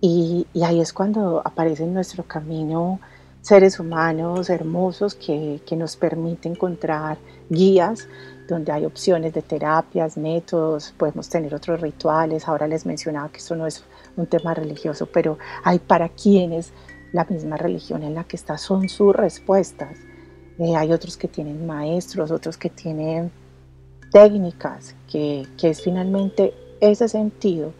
Y, 0.00 0.46
ahí 0.62 0.80
es 0.80 0.92
cuando 0.92 1.42
aparecen 1.44 1.88
en 1.88 1.94
nuestro 1.94 2.24
camino 2.24 3.00
seres 3.42 3.78
humanos 3.80 4.50
hermosos 4.50 5.14
que, 5.14 5.60
que, 5.66 5.76
nos 5.76 5.96
permiten 5.96 6.52
encontrar 6.52 7.18
guías 7.48 8.06
donde 8.48 8.72
hay 8.72 8.84
opciones 8.84 9.32
de 9.32 9.42
terapias, 9.42 10.16
métodos, 10.16 10.92
podemos 10.98 11.28
tener 11.28 11.54
otros 11.54 11.80
rituales. 11.80 12.48
Ahora 12.48 12.66
les 12.66 12.84
mencionaba 12.84 13.30
que 13.30 13.38
esto 13.38 13.54
no 13.54 13.66
es 13.66 13.84
un 14.16 14.26
tema 14.26 14.54
religioso, 14.54 15.06
pero 15.06 15.38
hay 15.62 15.78
para 15.78 16.08
quienes 16.08 16.72
la 17.12 17.24
misma 17.24 17.56
religión 17.56 18.02
en 18.02 18.14
la 18.14 18.24
que 18.24 18.36
está 18.36 18.58
son 18.58 18.88
sus 18.88 19.14
respuestas. 19.14 19.98
Eh, 20.58 20.76
hay 20.76 20.92
otros 20.92 21.16
que 21.16 21.28
tienen 21.28 21.66
maestros, 21.66 22.30
otros 22.30 22.56
que 22.56 22.70
tienen 22.70 23.30
técnicas, 24.12 24.94
que, 25.10 25.46
que 25.58 25.70
es 25.70 25.82
finalmente 25.82 26.54
ese 26.80 27.08
sentido 27.08 27.72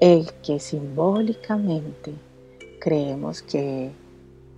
el 0.00 0.30
que 0.42 0.60
simbólicamente 0.60 2.12
creemos 2.80 3.42
que 3.42 3.92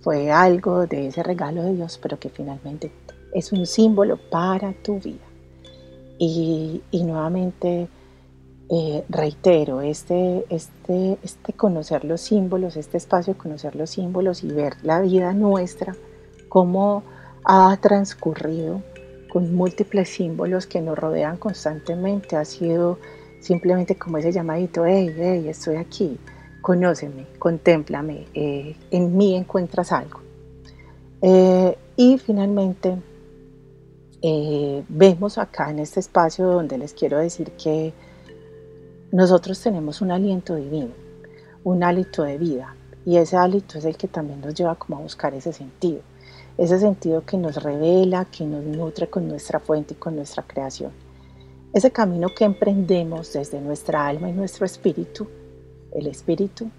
fue 0.01 0.31
algo 0.31 0.87
de 0.87 1.07
ese 1.07 1.23
regalo 1.23 1.63
de 1.63 1.75
Dios, 1.75 1.99
pero 2.01 2.19
que 2.19 2.29
finalmente 2.29 2.91
es 3.33 3.51
un 3.51 3.65
símbolo 3.65 4.17
para 4.29 4.73
tu 4.73 4.99
vida. 4.99 5.25
Y, 6.17 6.81
nuevamente 6.91 7.87
eh, 8.71 9.03
reitero, 9.09 9.81
este, 9.81 10.45
este, 10.49 11.17
este 11.23 11.53
conocer 11.53 12.05
los 12.05 12.21
símbolos, 12.21 12.77
este 12.77 12.97
espacio 12.97 13.33
de 13.33 13.39
conocer 13.39 13.75
los 13.75 13.89
símbolos 13.89 14.43
y 14.43 14.49
ver 14.49 14.75
la 14.83 15.01
vida 15.01 15.33
nuestra, 15.33 15.95
cómo 16.49 17.01
ha 17.43 17.75
transcurrido 17.81 18.83
con 19.27 19.55
múltiples 19.55 20.09
símbolos 20.09 20.67
que 20.67 20.81
nos 20.81 20.99
rodean 20.99 21.37
constantemente, 21.37 22.35
ha 22.35 22.45
sido 22.45 22.99
simplemente 23.41 23.95
como 23.95 24.19
ese 24.19 24.31
llamadito, 24.31 24.85
hey, 24.85 25.15
hey, 25.17 25.47
estoy 25.47 25.77
aquí, 25.77 26.19
conóceme, 26.61 27.25
contémplame, 27.39 28.27
eh, 28.35 28.75
en 28.91 29.17
mí 29.17 29.35
encuentras 29.35 29.91
algo. 29.91 30.19
Eh, 31.23 31.75
y 31.95 32.19
finalmente, 32.19 32.97
vemos 34.89 35.39
acá 35.39 35.71
en 35.71 35.79
este 35.79 36.01
espacio 36.01 36.45
donde 36.45 36.77
les 36.77 36.93
quiero 36.93 37.17
decir 37.17 37.51
que 37.51 37.93
nosotros 39.11 39.59
tenemos 39.59 40.01
un 40.01 40.11
aliento 40.11 40.55
divino, 40.55 40.91
un 41.63 41.83
hálito 41.83 42.23
de 42.23 42.37
vida, 42.37 42.75
y 43.05 43.17
ese 43.17 43.37
hálito 43.37 43.79
es 43.79 43.85
el 43.85 43.97
que 43.97 44.07
también 44.07 44.39
nos 44.41 44.53
lleva 44.53 44.75
como 44.75 44.97
a 44.97 45.01
buscar 45.01 45.33
ese 45.33 45.51
sentido, 45.51 46.01
ese 46.57 46.77
sentido 46.77 47.25
que 47.25 47.37
nos 47.37 47.63
revela, 47.63 48.25
que 48.25 48.45
nos 48.45 48.63
nutre 48.63 49.09
con 49.09 49.27
nuestra 49.27 49.59
fuente 49.59 49.95
y 49.95 49.97
con 49.97 50.15
nuestra 50.15 50.43
creación. 50.43 50.91
Ese 51.73 51.91
camino 51.91 52.29
que 52.35 52.45
emprendemos 52.45 53.33
desde 53.33 53.59
nuestra 53.61 54.05
alma 54.05 54.29
y 54.29 54.33
nuestro 54.33 54.65
espíritu, 54.65 55.27
el 55.91 56.05
espíritu, 56.05 56.69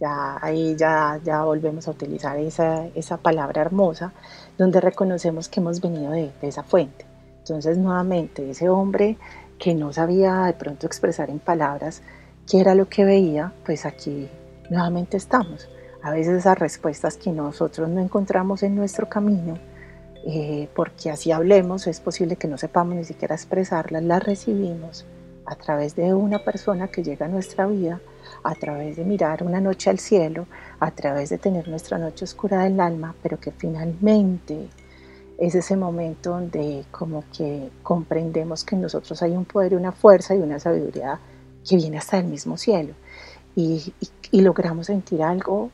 ya 0.00 0.44
ahí 0.44 0.74
ya, 0.76 1.20
ya 1.24 1.44
volvemos 1.44 1.86
a 1.86 1.92
utilizar 1.92 2.36
esa, 2.38 2.86
esa 2.94 3.18
palabra 3.18 3.62
hermosa, 3.62 4.12
donde 4.58 4.80
reconocemos 4.80 5.48
que 5.48 5.60
hemos 5.60 5.80
venido 5.80 6.10
de, 6.10 6.32
de 6.40 6.48
esa 6.48 6.64
fuente. 6.64 7.06
Entonces, 7.38 7.78
nuevamente, 7.78 8.50
ese 8.50 8.68
hombre 8.68 9.16
que 9.58 9.74
no 9.74 9.92
sabía 9.92 10.42
de 10.42 10.52
pronto 10.52 10.86
expresar 10.86 11.30
en 11.30 11.38
palabras 11.38 12.02
qué 12.48 12.60
era 12.60 12.74
lo 12.74 12.88
que 12.88 13.04
veía, 13.04 13.52
pues 13.64 13.86
aquí 13.86 14.28
nuevamente 14.70 15.16
estamos. 15.16 15.68
A 16.02 16.10
veces 16.10 16.38
esas 16.38 16.58
respuestas 16.58 17.16
que 17.16 17.32
nosotros 17.32 17.88
no 17.88 18.00
encontramos 18.00 18.62
en 18.62 18.76
nuestro 18.76 19.08
camino, 19.08 19.58
eh, 20.26 20.68
porque 20.74 21.10
así 21.10 21.32
hablemos, 21.32 21.86
es 21.86 22.00
posible 22.00 22.36
que 22.36 22.48
no 22.48 22.58
sepamos 22.58 22.94
ni 22.94 23.04
siquiera 23.04 23.34
expresarlas, 23.34 24.02
las 24.02 24.22
recibimos 24.22 25.04
a 25.46 25.54
través 25.54 25.94
de 25.94 26.12
una 26.12 26.40
persona 26.40 26.88
que 26.88 27.02
llega 27.02 27.26
a 27.26 27.28
nuestra 27.28 27.66
vida, 27.66 28.00
a 28.42 28.54
través 28.54 28.96
de 28.96 29.04
mirar 29.04 29.42
una 29.42 29.60
noche 29.60 29.90
al 29.90 29.98
cielo, 29.98 30.46
a 30.80 30.90
través 30.90 31.30
de 31.30 31.38
tener 31.38 31.68
nuestra 31.68 31.98
noche 31.98 32.24
oscura 32.24 32.64
del 32.64 32.80
alma, 32.80 33.14
pero 33.22 33.38
que 33.38 33.52
finalmente 33.52 34.68
es 35.38 35.54
ese 35.54 35.76
momento 35.76 36.30
donde 36.30 36.84
como 36.90 37.24
que 37.36 37.70
comprendemos 37.82 38.64
que 38.64 38.74
en 38.74 38.82
nosotros 38.82 39.22
hay 39.22 39.32
un 39.32 39.44
poder 39.44 39.72
y 39.72 39.76
una 39.76 39.92
fuerza 39.92 40.34
y 40.34 40.38
una 40.38 40.58
sabiduría 40.58 41.20
que 41.68 41.76
viene 41.76 41.98
hasta 41.98 42.18
el 42.18 42.26
mismo 42.26 42.56
cielo 42.56 42.94
y 43.54 43.92
logramos 44.32 44.86
sentir 44.86 45.22
algo 45.22 45.70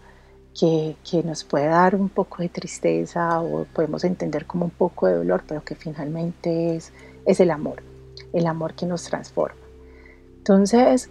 que, 0.58 1.22
nos 1.24 1.44
puede 1.44 1.66
dar 1.66 1.94
un 1.94 2.08
poco 2.08 2.42
de 2.42 2.48
tristeza 2.48 3.40
o 3.40 3.64
podemos 3.64 4.04
entender 4.04 4.46
como 4.46 4.66
un 4.66 4.70
poco 4.70 5.06
de 5.06 5.14
dolor, 5.14 5.44
pero 5.46 5.62
que 5.64 5.74
finalmente 5.74 6.76
es, 6.76 6.92
es 7.24 7.40
el 7.40 7.50
amor, 7.50 7.82
el 8.32 8.46
amor 8.46 8.74
que 8.74 8.86
nos 8.86 9.04
transforma. 9.04 9.60
Entonces, 10.38 11.10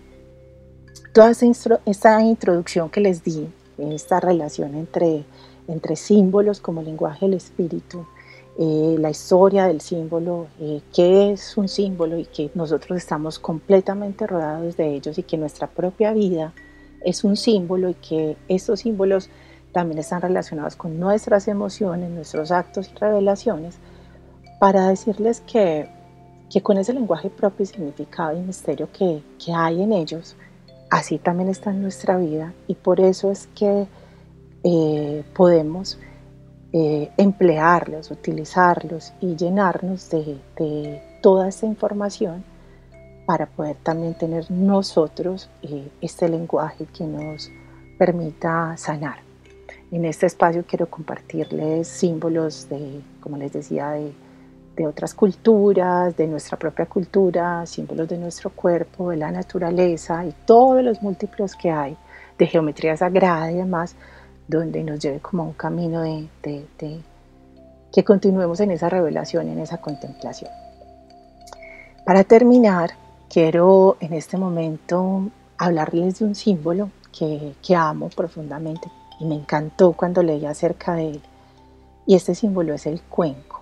toda 1.13 1.31
esta, 1.85 2.21
introducción 2.21 2.89
que 2.89 3.01
les 3.01 3.23
di, 3.23 3.49
esta 3.77 4.19
relación 4.19 4.75
entre, 4.75 5.25
entre 5.67 5.95
símbolos 5.95 6.59
como 6.59 6.83
lenguaje 6.83 7.25
del 7.25 7.35
espíritu, 7.35 8.05
eh, 8.63 8.95
la 8.99 9.09
historia 9.09 9.65
del 9.65 9.81
símbolo, 9.81 10.45
eh, 10.59 10.81
qué 10.93 11.31
es 11.31 11.57
un 11.57 11.67
símbolo 11.67 12.19
y 12.19 12.25
que 12.25 12.51
nosotros 12.53 12.95
estamos 12.95 13.39
completamente 13.39 14.27
rodeados 14.27 14.77
de 14.77 14.93
ellos 14.93 15.17
y 15.17 15.23
que 15.23 15.35
nuestra 15.35 15.65
propia 15.65 16.13
vida 16.13 16.53
es 17.03 17.23
un 17.23 17.37
símbolo 17.37 17.89
y 17.89 17.95
que 17.95 18.37
estos 18.47 18.81
símbolos 18.81 19.31
también 19.71 19.97
están 19.97 20.21
relacionados 20.21 20.75
con 20.75 20.99
nuestras 20.99 21.47
emociones, 21.47 22.11
nuestros 22.11 22.51
actos 22.51 22.91
y 22.93 22.99
revelaciones, 22.99 23.79
para 24.59 24.89
decirles 24.89 25.41
que, 25.51 25.89
que 26.51 26.61
con 26.61 26.77
ese 26.77 26.93
lenguaje 26.93 27.31
propio 27.31 27.63
y 27.63 27.65
significado 27.65 28.37
y 28.37 28.41
misterio 28.41 28.89
que, 28.93 29.23
que 29.43 29.53
hay 29.53 29.81
en 29.81 29.91
ellos, 29.91 30.35
así 30.91 31.17
también 31.17 31.49
está 31.49 31.71
en 31.71 31.81
nuestra 31.81 32.15
vida 32.15 32.53
y 32.67 32.75
por 32.75 32.99
eso 32.99 33.31
es 33.31 33.47
que 33.55 33.87
eh, 34.63 35.23
podemos 35.33 35.97
eh, 36.73 37.11
emplearlos, 37.17 38.11
utilizarlos 38.11 39.13
y 39.19 39.35
llenarnos 39.35 40.09
de, 40.09 40.39
de 40.57 41.01
toda 41.21 41.49
esta 41.49 41.65
información 41.65 42.43
para 43.25 43.45
poder 43.45 43.75
también 43.83 44.13
tener 44.13 44.49
nosotros 44.49 45.49
eh, 45.61 45.89
este 46.01 46.27
lenguaje 46.27 46.85
que 46.85 47.05
nos 47.05 47.49
permita 47.97 48.75
sanar. 48.77 49.19
En 49.91 50.05
este 50.05 50.25
espacio 50.25 50.63
quiero 50.67 50.89
compartirles 50.89 51.87
símbolos 51.87 52.69
de, 52.69 53.01
como 53.19 53.37
les 53.37 53.53
decía, 53.53 53.91
de, 53.91 54.13
de 54.75 54.87
otras 54.87 55.13
culturas, 55.13 56.15
de 56.15 56.27
nuestra 56.27 56.57
propia 56.57 56.85
cultura, 56.85 57.65
símbolos 57.65 58.07
de 58.07 58.17
nuestro 58.17 58.49
cuerpo, 58.49 59.09
de 59.09 59.17
la 59.17 59.31
naturaleza 59.31 60.25
y 60.25 60.33
todos 60.45 60.83
los 60.83 61.01
múltiplos 61.01 61.55
que 61.55 61.69
hay, 61.69 61.97
de 62.37 62.47
geometría 62.47 62.95
sagrada 62.95 63.51
y 63.51 63.55
demás, 63.55 63.95
donde 64.51 64.83
nos 64.83 64.99
lleve 64.99 65.19
como 65.19 65.43
a 65.43 65.45
un 65.47 65.53
camino 65.53 66.01
de, 66.01 66.27
que 67.91 68.03
continuemos 68.03 68.59
en 68.59 68.71
esa 68.71 68.89
revelación, 68.89 69.47
en 69.49 69.59
esa 69.59 69.77
contemplación. 69.77 70.51
Para 72.05 72.23
terminar, 72.23 72.91
Quiero 73.31 73.95
en 74.01 74.11
este 74.11 74.37
momento 74.37 75.29
hablarles 75.57 76.19
de 76.19 76.25
un 76.25 76.35
símbolo 76.35 76.91
que, 77.17 77.55
amo 77.73 78.09
profundamente 78.09 78.91
y 79.21 79.25
me 79.25 79.35
encantó 79.35 79.93
cuando 79.93 80.21
leí 80.21 80.45
acerca 80.45 80.95
de 80.95 81.11
él. 81.11 81.21
Y 82.05 82.15
este 82.15 82.35
símbolo 82.35 82.73
es 82.73 82.87
el 82.87 83.01
cuenco. 83.01 83.61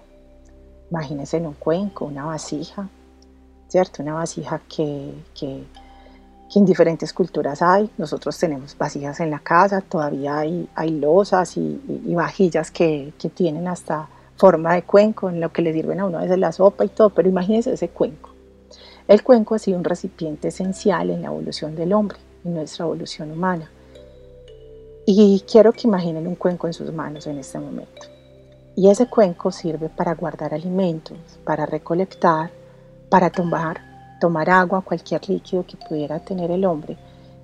Imagínense 0.89 1.38
en 1.38 1.45
un 1.45 1.54
cuenco, 1.54 2.06
una 2.06 2.25
vasija, 2.25 2.89
¿cierto? 3.67 4.02
Una 4.02 4.15
vasija 4.15 4.60
que 4.67 5.13
en 6.55 6.65
diferentes 6.65 7.13
culturas 7.13 7.62
hay. 7.62 7.89
Nosotros 7.97 8.38
tenemos 8.38 8.77
vasijas 8.77 9.19
en 9.19 9.29
la 9.29 9.39
casa, 9.39 9.81
todavía 9.81 10.39
hay, 10.39 10.67
hay 10.75 10.91
losas 10.91 11.55
y, 11.57 11.79
vajillas 12.15 12.71
que, 12.71 13.13
que, 13.19 13.29
tienen 13.29 13.67
hasta 13.67 14.09
forma 14.35 14.73
de 14.73 14.83
cuenco, 14.83 15.29
en 15.29 15.39
lo 15.39 15.51
que 15.51 15.62
le 15.62 15.73
sirven 15.73 15.99
a 15.99 16.05
uno 16.05 16.17
a 16.17 16.21
veces 16.21 16.39
la 16.39 16.51
sopa 16.51 16.85
y 16.85 16.89
todo, 16.89 17.12
pero 17.12 17.29
imagínense 17.29 17.73
ese 17.73 17.89
cuenco. 17.89 18.31
El 19.07 19.23
cuenco 19.23 19.55
ha 19.55 19.59
sido 19.59 19.77
un 19.77 19.83
recipiente 19.83 20.49
esencial 20.49 21.09
en 21.09 21.21
la 21.21 21.27
evolución 21.27 21.75
del 21.75 21.93
hombre, 21.93 22.19
en 22.43 22.53
nuestra 22.53 22.85
evolución 22.85 23.31
humana. 23.31 23.69
Y 25.05 25.43
quiero 25.51 25.73
que 25.73 25.88
imaginen 25.88 26.27
un 26.27 26.35
cuenco 26.35 26.67
en 26.67 26.73
sus 26.73 26.93
manos 26.93 27.25
en 27.25 27.39
este 27.39 27.57
momento. 27.59 28.07
Y 28.75 28.89
ese 28.89 29.07
cuenco 29.07 29.51
sirve 29.51 29.89
para 29.89 30.13
guardar 30.13 30.53
alimentos, 30.53 31.17
para 31.43 31.65
recolectar, 31.65 32.51
para 33.09 33.31
tomar, 33.31 33.88
tomar 34.19 34.49
agua, 34.49 34.82
cualquier 34.82 35.27
líquido 35.29 35.65
que 35.65 35.77
pudiera 35.77 36.19
tener 36.19 36.51
el 36.51 36.65
hombre, 36.65 36.97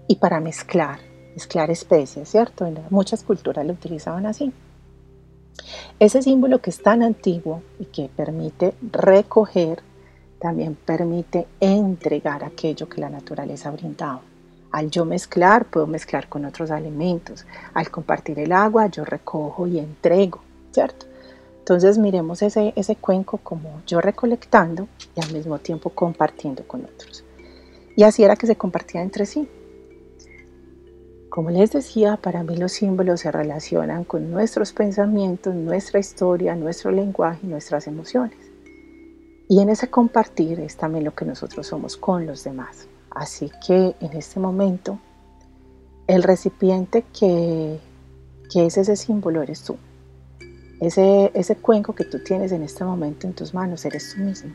y 0.08 0.18
para 0.18 0.40
mezclar, 0.40 1.00
mezclar 1.34 1.72
especies, 1.72 2.30
¿cierto? 2.30 2.70
Muchas 2.90 3.24
culturas 3.24 3.66
lo 3.66 3.74
utilizaban 3.74 4.26
así. 4.26 4.52
Ese 6.00 6.22
símbolo 6.22 6.60
que 6.60 6.70
es 6.70 6.82
tan 6.82 7.02
antiguo 7.02 7.62
y 7.80 7.86
que 7.86 8.10
permite 8.16 8.76
recoger, 8.92 9.82
también 10.40 10.76
permite 10.76 11.48
entregar 11.60 12.44
aquello 12.44 12.88
que 12.88 13.02
la 13.02 13.10
naturaleza 13.10 13.70
ha 13.70 13.72
brindado. 13.72 14.22
Al 14.72 14.92
yo 14.92 15.06
mezclar, 15.06 15.66
puedo 15.66 15.88
mezclar 15.88 16.28
con 16.28 16.44
otros 16.44 16.70
alimentos. 16.70 17.46
Al 17.74 17.90
compartir 17.90 18.38
el 18.40 18.52
agua, 18.52 18.88
yo 18.88 19.06
recojo 19.06 19.66
y 19.68 19.80
entrego, 19.80 20.42
¿cierto? 20.72 21.06
Entonces 21.66 21.98
miremos 21.98 22.44
ese, 22.44 22.96
cuenco 23.02 23.40
como 23.40 23.82
yo 23.88 24.00
recolectando 24.00 24.88
y 25.16 25.20
al 25.20 25.34
mismo 25.34 25.58
tiempo 25.58 25.90
compartiendo 25.90 26.62
con 26.68 26.86
otros. 26.86 27.24
Y 27.96 28.04
así 28.04 28.24
era 28.24 28.36
que 28.36 28.46
se 28.46 28.56
compartía 28.56 29.02
entre 29.02 29.26
sí. 29.26 29.50
Como 31.28 31.50
les 31.50 31.72
decía, 31.72 32.18
para 32.18 32.44
mí 32.44 32.56
los 32.56 32.74
símbolos 32.74 33.22
se 33.22 33.32
relacionan 33.32 34.04
con 34.04 34.30
nuestros 34.30 34.74
pensamientos, 34.74 35.56
nuestra 35.56 36.00
historia, 36.00 36.56
nuestro 36.56 36.92
lenguaje 36.92 37.40
y 37.42 37.48
nuestras 37.48 37.88
emociones. 37.88 38.38
Y 39.50 39.60
en 39.60 39.70
ese 39.70 39.90
compartir 39.90 40.60
es 40.60 40.78
también 40.78 41.04
lo 41.04 41.16
que 41.16 41.26
nosotros 41.26 41.66
somos 41.66 41.98
con 41.98 42.28
los 42.28 42.44
demás. 42.44 42.88
Así 43.10 43.50
que 43.66 43.96
en 44.02 44.14
este 44.14 44.40
momento, 44.40 45.00
el 46.06 46.22
recipiente 46.22 47.06
que, 47.12 47.80
que 48.52 48.68
es 48.68 48.78
ese 48.78 48.96
símbolo 48.96 49.42
eres 49.42 49.64
tú. 49.64 49.78
Ese, 50.80 51.32
ese 51.34 51.56
cuenco 51.56 51.94
que 51.96 52.04
tú 52.04 52.20
tienes 52.20 52.52
en 52.52 52.64
este 52.64 52.84
momento 52.84 53.28
en 53.28 53.34
tus 53.34 53.54
manos 53.54 53.86
eres 53.86 54.14
tú 54.14 54.22
mismo. 54.22 54.52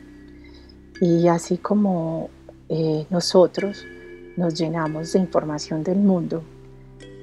Y 1.01 1.27
así 1.27 1.57
como 1.57 2.29
eh, 2.69 3.05
nosotros 3.09 3.85
nos 4.37 4.53
llenamos 4.53 5.13
de 5.13 5.19
información 5.19 5.83
del 5.83 5.97
mundo, 5.97 6.43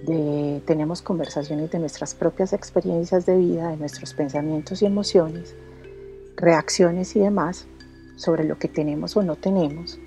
de, 0.04 0.62
tenemos 0.66 1.00
conversaciones 1.02 1.70
de 1.70 1.78
nuestras 1.78 2.14
propias 2.14 2.52
experiencias 2.52 3.24
de 3.26 3.36
vida, 3.36 3.70
de 3.70 3.76
nuestros 3.76 4.14
pensamientos 4.14 4.82
y 4.82 4.86
emociones, 4.86 5.54
reacciones 6.36 7.14
y 7.16 7.20
demás 7.20 7.66
sobre 8.16 8.44
lo 8.44 8.58
que 8.58 8.68
tenemos 8.68 9.16
o 9.16 9.22
no 9.22 9.36
tenemos, 9.36 9.98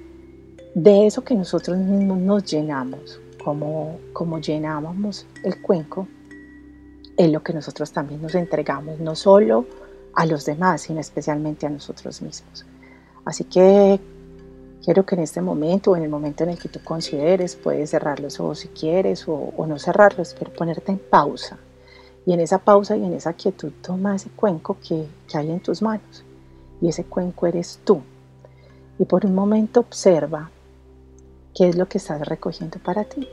de 0.76 1.08
eso 1.08 1.24
que 1.24 1.36
nosotros 1.36 1.78
mismos 1.78 2.20
nos 2.20 2.46
llenamos, 2.46 3.20
como, 3.44 4.00
como 4.14 4.40
llenábamos 4.40 5.26
el 5.44 5.62
cuenco, 5.62 6.08
es 7.18 7.32
lo 7.32 7.44
que 7.44 7.54
nosotros 7.54 7.92
también 7.92 8.22
nos 8.22 8.36
entregamos, 8.36 9.00
no 9.00 9.16
solo 9.16 9.66
a 10.14 10.26
los 10.26 10.46
demás, 10.46 10.82
sino 10.82 11.00
especialmente 11.00 11.66
a 11.66 11.70
nosotros 11.70 12.22
mismos. 12.22 12.66
Así 13.26 13.44
que 13.46 14.00
quiero 14.84 15.06
que 15.06 15.16
en 15.16 15.22
este 15.22 15.42
momento 15.42 15.92
o 15.92 15.96
en 15.96 16.04
el 16.04 16.10
momento 16.10 16.44
en 16.44 16.52
el 16.52 16.60
que 16.60 16.70
tú 16.70 16.80
consideres, 16.84 17.56
puedes 17.56 17.92
cerrar 17.92 18.20
los 18.20 18.40
ojos 18.40 18.60
si 18.60 18.68
quieres 18.70 19.26
o, 19.28 19.54
no 19.68 19.78
cerrarlos, 19.80 20.36
pero 20.38 20.52
ponerte 20.52 20.92
en 20.92 21.00
pausa. 21.00 21.58
Y 22.26 22.34
en 22.34 22.40
esa 22.40 22.60
pausa 22.60 22.96
y 22.96 23.04
en 23.04 23.14
esa 23.14 23.34
quietud 23.34 23.72
toma 23.82 24.16
ese 24.16 24.30
cuenco 24.30 24.78
que, 24.88 25.08
que 25.28 25.38
hay 25.38 25.52
en 25.52 25.60
tus 25.60 25.82
manos. 25.82 26.24
Y 26.82 26.90
ese 26.90 27.04
cuenco 27.04 27.48
eres 27.48 27.80
tú. 27.84 28.02
Y 29.00 29.06
por 29.06 29.26
un 29.26 29.34
momento 29.34 29.80
observa 29.80 30.52
qué 31.56 31.70
es 31.70 31.76
lo 31.76 31.88
que 31.88 31.98
estás 31.98 32.22
recogiendo 32.28 32.80
para 32.80 33.04
ti, 33.06 33.28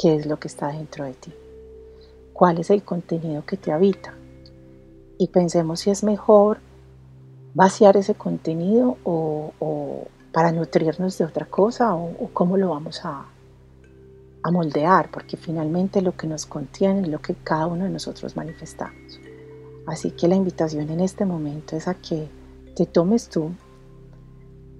qué 0.00 0.16
es 0.16 0.26
lo 0.26 0.38
que 0.38 0.48
está 0.48 0.68
dentro 0.68 1.04
de 1.04 1.14
ti 1.14 1.32
cuál 2.36 2.58
es 2.58 2.68
el 2.68 2.82
contenido 2.82 3.46
que 3.46 3.56
te 3.56 3.72
habita. 3.72 4.14
Y 5.18 5.28
pensemos 5.28 5.80
si 5.80 5.90
es 5.90 6.04
mejor 6.04 6.58
vaciar 7.54 7.96
ese 7.96 8.14
contenido 8.14 8.98
o, 9.04 10.04
para 10.32 10.52
nutrirnos 10.52 11.16
de 11.16 11.24
otra 11.24 11.46
cosa 11.46 11.94
o, 11.94 12.28
cómo 12.34 12.58
lo 12.58 12.68
vamos 12.68 13.00
a, 13.04 13.24
a 14.42 14.50
moldear, 14.50 15.10
porque 15.10 15.38
finalmente 15.38 16.02
lo 16.02 16.14
que 16.14 16.26
nos 16.26 16.44
contiene 16.44 17.00
es 17.00 17.08
lo 17.08 17.20
que 17.20 17.34
cada 17.34 17.66
uno 17.66 17.84
de 17.84 17.90
nosotros 17.90 18.36
manifestamos. 18.36 19.18
Así 19.86 20.10
que 20.10 20.28
la 20.28 20.34
invitación 20.34 20.90
en 20.90 21.00
este 21.00 21.24
momento 21.24 21.74
es 21.74 21.88
a 21.88 21.94
que 21.94 22.28
te 22.74 22.84
tomes 22.84 23.30
tú, 23.30 23.52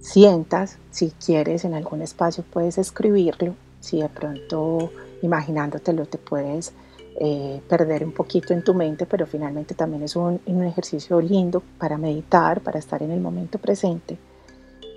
sientas, 0.00 0.76
si 0.90 1.10
quieres 1.12 1.64
en 1.64 1.72
algún 1.72 2.02
espacio 2.02 2.44
puedes 2.44 2.76
escribirlo, 2.76 3.54
si 3.80 4.02
de 4.02 4.10
pronto 4.10 4.90
imaginándotelo 5.22 6.04
te 6.04 6.18
puedes 6.18 6.74
eh, 7.18 7.62
perder 7.66 8.04
un 8.04 8.12
poquito 8.12 8.52
en 8.52 8.62
tu 8.62 8.74
mente, 8.74 9.06
pero 9.06 9.26
finalmente 9.26 9.74
también 9.74 10.02
es 10.02 10.16
un, 10.16 10.38
un, 10.44 10.64
ejercicio 10.64 11.18
lindo 11.20 11.62
para 11.78 11.96
meditar, 11.96 12.60
para 12.60 12.78
estar 12.78 13.02
en 13.02 13.10
el 13.10 13.20
momento 13.20 13.58
presente 13.58 14.18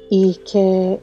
y 0.10 0.42
que 0.52 1.00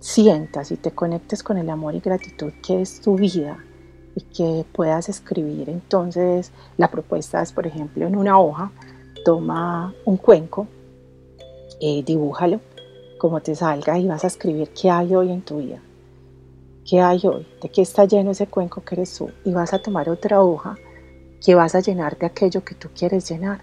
sientas 0.00 0.72
y 0.72 0.78
te 0.78 0.90
conectes 0.90 1.44
con 1.44 1.58
el 1.58 1.70
amor 1.70 1.94
y 1.94 2.00
gratitud 2.00 2.52
que 2.60 2.80
es 2.80 3.00
tu 3.00 3.14
vida 3.14 3.58
y 4.16 4.22
que 4.22 4.64
puedas 4.72 5.08
escribir. 5.08 5.70
Entonces, 5.70 6.50
la 6.76 6.90
propuesta 6.90 7.40
es, 7.40 7.52
por 7.52 7.68
ejemplo, 7.68 8.04
en 8.06 8.16
una 8.16 8.40
hoja, 8.40 8.72
toma 9.24 9.94
un 10.04 10.16
cuenco, 10.16 10.66
eh, 11.80 12.02
dibújalo 12.04 12.60
como 13.18 13.42
te 13.42 13.54
salga 13.54 13.96
y 13.98 14.08
vas 14.08 14.24
a 14.24 14.26
escribir 14.26 14.70
qué 14.70 14.90
hay 14.90 15.14
hoy 15.14 15.30
en 15.30 15.42
tu 15.42 15.58
vida 15.58 15.80
¿Qué 16.88 17.00
hay 17.00 17.20
hoy? 17.24 17.46
¿De 17.62 17.68
qué 17.68 17.82
está 17.82 18.04
lleno 18.04 18.30
ese 18.30 18.46
cuenco 18.46 18.82
que 18.82 18.94
eres 18.94 19.14
tú? 19.16 19.30
Y 19.44 19.52
vas 19.52 19.72
a 19.72 19.82
tomar 19.82 20.08
otra 20.08 20.42
hoja 20.42 20.76
que 21.44 21.54
vas 21.54 21.74
a 21.74 21.80
llenar 21.80 22.18
de 22.18 22.26
aquello 22.26 22.64
que 22.64 22.74
tú 22.74 22.88
quieres 22.94 23.28
llenar. 23.28 23.60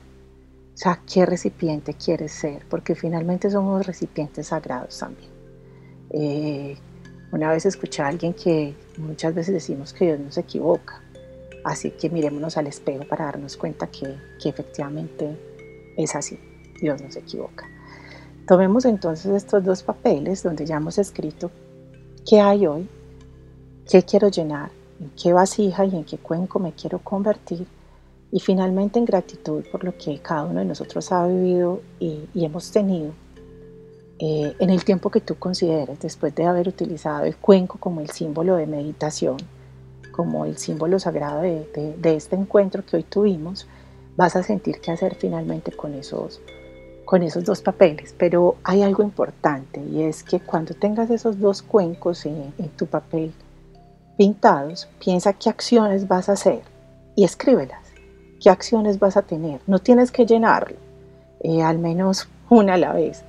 O 0.73 0.77
sea, 0.77 1.01
¿qué 1.11 1.25
recipiente 1.25 1.93
quieres 1.95 2.31
ser? 2.31 2.63
Porque 2.69 2.95
finalmente 2.95 3.49
somos 3.49 3.85
recipientes 3.85 4.47
sagrados 4.47 4.97
también. 4.99 5.31
Eh, 6.11 6.77
una 7.31 7.51
vez 7.51 7.65
escuché 7.65 8.03
a 8.03 8.07
alguien 8.07 8.33
que 8.33 8.75
muchas 8.97 9.33
veces 9.33 9.53
decimos 9.53 9.93
que 9.93 10.05
Dios 10.05 10.19
no 10.19 10.31
se 10.31 10.41
equivoca. 10.41 11.01
Así 11.63 11.91
que 11.91 12.09
mirémonos 12.09 12.57
al 12.57 12.67
espejo 12.67 13.05
para 13.09 13.25
darnos 13.25 13.57
cuenta 13.57 13.87
que, 13.87 14.15
que 14.41 14.49
efectivamente 14.49 15.35
es 15.97 16.15
así. 16.15 16.39
Dios 16.79 17.01
no 17.01 17.11
se 17.11 17.19
equivoca. 17.19 17.67
Tomemos 18.47 18.85
entonces 18.85 19.33
estos 19.33 19.63
dos 19.63 19.83
papeles 19.83 20.43
donde 20.43 20.65
ya 20.65 20.77
hemos 20.77 20.97
escrito 20.99 21.51
qué 22.25 22.39
hay 22.39 22.67
hoy 22.67 22.87
qué 23.89 24.03
quiero 24.03 24.27
llenar, 24.27 24.69
en 24.99 25.09
qué 25.11 25.33
vasija 25.33 25.85
y 25.85 25.95
en 25.95 26.03
qué 26.03 26.17
cuenco 26.17 26.59
me 26.59 26.73
quiero 26.73 26.99
convertir 26.99 27.65
y 28.31 28.39
finalmente 28.39 28.99
en 28.99 29.05
gratitud 29.05 29.63
por 29.71 29.83
lo 29.83 29.97
que 29.97 30.19
cada 30.19 30.43
uno 30.43 30.59
de 30.59 30.65
nosotros 30.65 31.11
ha 31.11 31.25
vivido 31.27 31.81
y, 31.99 32.27
hemos 32.35 32.71
tenido 32.71 33.13
eh, 34.19 34.53
en 34.59 34.69
el 34.69 34.83
tiempo 34.83 35.09
que 35.09 35.21
tú 35.21 35.35
consideres 35.35 35.99
después 35.99 36.35
de 36.35 36.45
haber 36.45 36.67
utilizado 36.67 37.25
el 37.25 37.37
cuenco 37.37 37.79
como 37.79 38.01
el 38.01 38.09
símbolo 38.09 38.57
de 38.57 38.67
meditación, 38.67 39.37
como 40.11 40.45
el 40.45 40.57
símbolo 40.57 40.99
sagrado 40.99 41.41
de, 41.41 41.95
de 41.97 42.15
este 42.15 42.35
encuentro 42.35 42.85
que 42.85 42.97
hoy 42.97 43.03
tuvimos, 43.03 43.67
vas 44.17 44.35
a 44.35 44.43
sentir 44.43 44.81
qué 44.81 44.91
hacer 44.91 45.15
finalmente 45.15 45.71
con 45.71 45.93
esos, 45.93 46.41
con 47.05 47.21
esos 47.21 47.45
dos 47.45 47.61
papeles. 47.61 48.15
Pero 48.17 48.55
hay 48.63 48.81
algo 48.81 49.03
importante 49.03 49.79
y 49.79 50.01
es 50.01 50.23
que 50.23 50.39
cuando 50.39 50.73
tengas 50.73 51.11
esos 51.11 51.39
dos 51.39 51.61
cuencos 51.61 52.25
en 52.25 52.51
tu 52.75 52.87
papel, 52.87 53.31
pintados, 54.17 54.89
piensa 54.99 55.33
qué 55.33 55.49
acciones 55.49 56.07
vas 56.07 56.27
a 56.27 56.33
hacer 56.33 56.61
y 57.15 57.23
escríbelas. 57.23 57.87
¿Qué 58.41 58.49
acciones 58.49 58.99
vas 58.99 59.15
a 59.15 59.21
tener? 59.21 59.61
No 59.67 59.79
tienes 59.79 60.11
que 60.11 60.25
llenarlo, 60.25 60.77
eh, 61.39 61.61
al 61.61 61.79
menos 61.79 62.27
una 62.49 62.73
a 62.73 62.77
la 62.77 62.93
vez. 62.93 63.23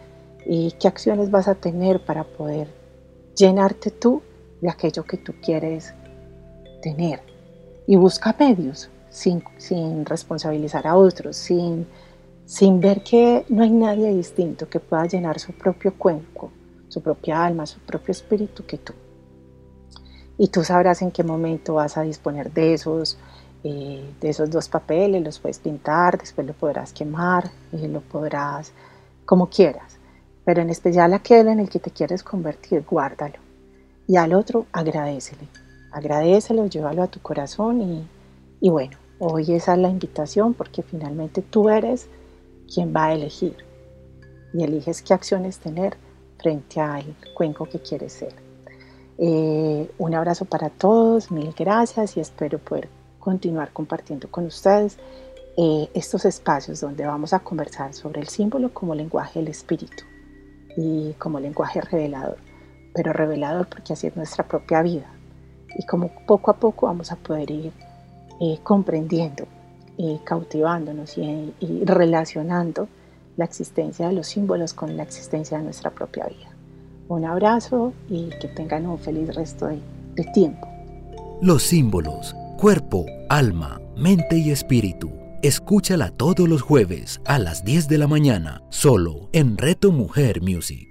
¿Y 0.45 0.73
qué 0.73 0.89
acciones 0.89 1.31
vas 1.31 1.47
a 1.49 1.55
tener 1.55 2.05
para 2.05 2.25
poder 2.25 2.69
llenarte 3.37 3.91
tú 3.91 4.23
de 4.61 4.71
aquello 4.71 5.05
que 5.05 5.19
tú 5.19 5.35
quieres 5.43 5.95
tener? 6.83 7.21
Y 7.87 7.97
busca 7.97 8.35
medios 8.39 8.91
sin, 9.11 9.43
sin 9.59 10.05
responsabilizar 10.05 10.87
a 10.87 10.97
otros, 10.97 11.37
sin, 11.37 11.87
sin 12.45 12.81
ver 12.81 13.03
que 13.03 13.45
no 13.49 13.63
hay 13.63 13.71
nadie 13.71 14.13
distinto 14.15 14.69
que 14.69 14.81
pueda 14.81 15.07
llenar 15.07 15.39
su 15.39 15.53
propio 15.53 15.95
cuenco, 15.97 16.51
su 16.89 17.03
propia 17.03 17.45
alma, 17.45 17.67
su 17.67 17.79
propio 17.81 18.13
espíritu 18.13 18.65
que 18.67 18.79
tú 18.79 18.93
y 20.39 20.49
tú 20.49 20.63
sabrás 20.63 21.03
en 21.03 21.11
qué 21.11 21.25
momento 21.25 21.75
vas 21.75 21.99
a 21.99 22.03
disponer 22.03 22.53
de 22.53 22.73
esos, 22.73 23.19
eh, 23.65 24.09
de 24.21 24.29
esos 24.31 24.49
dos 24.49 24.69
papeles, 24.69 25.23
los 25.23 25.41
puedes 25.41 25.59
pintar, 25.59 26.17
después 26.17 26.47
lo 26.47 26.53
podrás 26.55 26.93
quemar, 26.93 27.51
y 27.73 27.89
lo 27.89 28.01
podrás 28.01 28.73
como 29.27 29.51
quieras, 29.51 29.99
pero 30.45 30.63
en 30.63 30.71
especial 30.71 31.13
aquel 31.13 31.49
en 31.49 31.59
el 31.59 31.69
que 31.69 31.81
te 31.81 31.91
quieres 31.91 32.23
convertir, 32.23 32.85
guárdalo. 32.89 33.39
y 34.07 34.17
al 34.17 34.33
otro 34.33 34.65
agradecele. 34.73 35.47
Agradecele, 35.93 36.71
llévalo 36.71 37.03
a 37.03 37.09
tu 37.09 37.21
corazón 37.21 37.83
y, 37.83 38.09
y 38.61 38.71
bueno, 38.71 38.97
hoy 39.19 39.53
esa 39.53 39.75
es 39.75 39.79
la 39.81 39.91
invitación 39.91 40.55
porque 40.55 40.83
finalmente 40.83 41.43
tú 41.43 41.69
eres 41.69 42.09
quien 42.73 42.95
va 42.95 43.07
a 43.07 43.15
elegir 43.15 43.57
y 44.55 44.63
eliges 44.65 45.03
qué 45.03 45.13
acciones 45.13 45.59
tener 45.59 45.99
frente 46.39 46.81
al 46.81 47.05
cuenco 47.35 47.67
que 47.67 47.81
quieres 47.81 48.15
ser. 48.15 48.48
Eh, 49.21 49.91
un 49.99 50.15
abrazo 50.15 50.45
para 50.45 50.71
todos, 50.71 51.33
mil 51.33 51.53
gracias 51.59 52.17
y 52.17 52.21
espero 52.21 52.61
poder 52.61 52.89
continuar 53.19 53.73
compartiendo 53.73 54.31
con 54.31 54.47
ustedes 54.47 54.97
eh, 55.57 55.89
estos 55.93 56.25
espacios 56.25 56.81
donde 56.81 57.05
vamos 57.05 57.33
a 57.33 57.41
conversar 57.41 57.95
sobre 57.95 58.21
el 58.21 58.29
símbolo 58.29 58.73
como 58.73 58.95
lenguaje 58.95 59.41
del 59.41 59.49
espíritu 59.49 60.05
y 60.77 61.15
como 61.15 61.41
lenguaje 61.41 61.81
revelador, 61.81 62.39
pero 62.95 63.13
revelador 63.13 63.69
porque 63.69 63.95
así 63.95 64.07
es 64.07 64.17
nuestra 64.17 64.47
propia 64.47 64.83
vida 64.83 65.11
y 65.77 65.85
como 65.85 66.13
poco 66.25 66.53
a 66.53 66.57
poco 66.57 66.87
vamos 66.87 67.11
a 67.11 67.17
poder 67.17 67.51
ir 67.51 67.73
eh, 68.41 68.61
comprendiendo, 68.63 69.49
cautivándonos 70.25 71.19
y 71.19 71.85
relacionando 71.85 72.87
la 73.37 73.45
existencia 73.45 74.07
de 74.07 74.13
los 74.13 74.29
símbolos 74.29 74.75
con 74.75 74.97
la 74.97 75.03
existencia 75.03 75.59
de 75.59 75.65
nuestra 75.65 75.91
propia 75.91 76.27
vida. 76.27 76.58
Un 77.09 77.25
abrazo 77.25 77.95
y 78.11 78.29
que 78.41 78.49
tengan 78.49 78.87
un 78.87 78.99
feliz 78.99 79.35
resto 79.35 79.67
de, 79.67 79.81
tiempo. 80.35 80.69
Los 81.41 81.63
símbolos, 81.63 82.35
cuerpo, 82.59 83.07
alma, 83.31 83.81
mente 83.97 84.37
y 84.37 84.51
espíritu. 84.51 85.11
Escúchala 85.43 86.11
todos 86.11 86.49
los 86.49 86.61
jueves 86.61 87.21
a 87.25 87.39
las 87.39 87.65
10 87.65 87.89
de 87.89 87.99
la 87.99 88.09
mañana, 88.09 88.63
solo 88.69 89.31
en 89.33 89.57
Reto 89.57 89.93
Mujer 89.93 90.43
Music. 90.43 90.88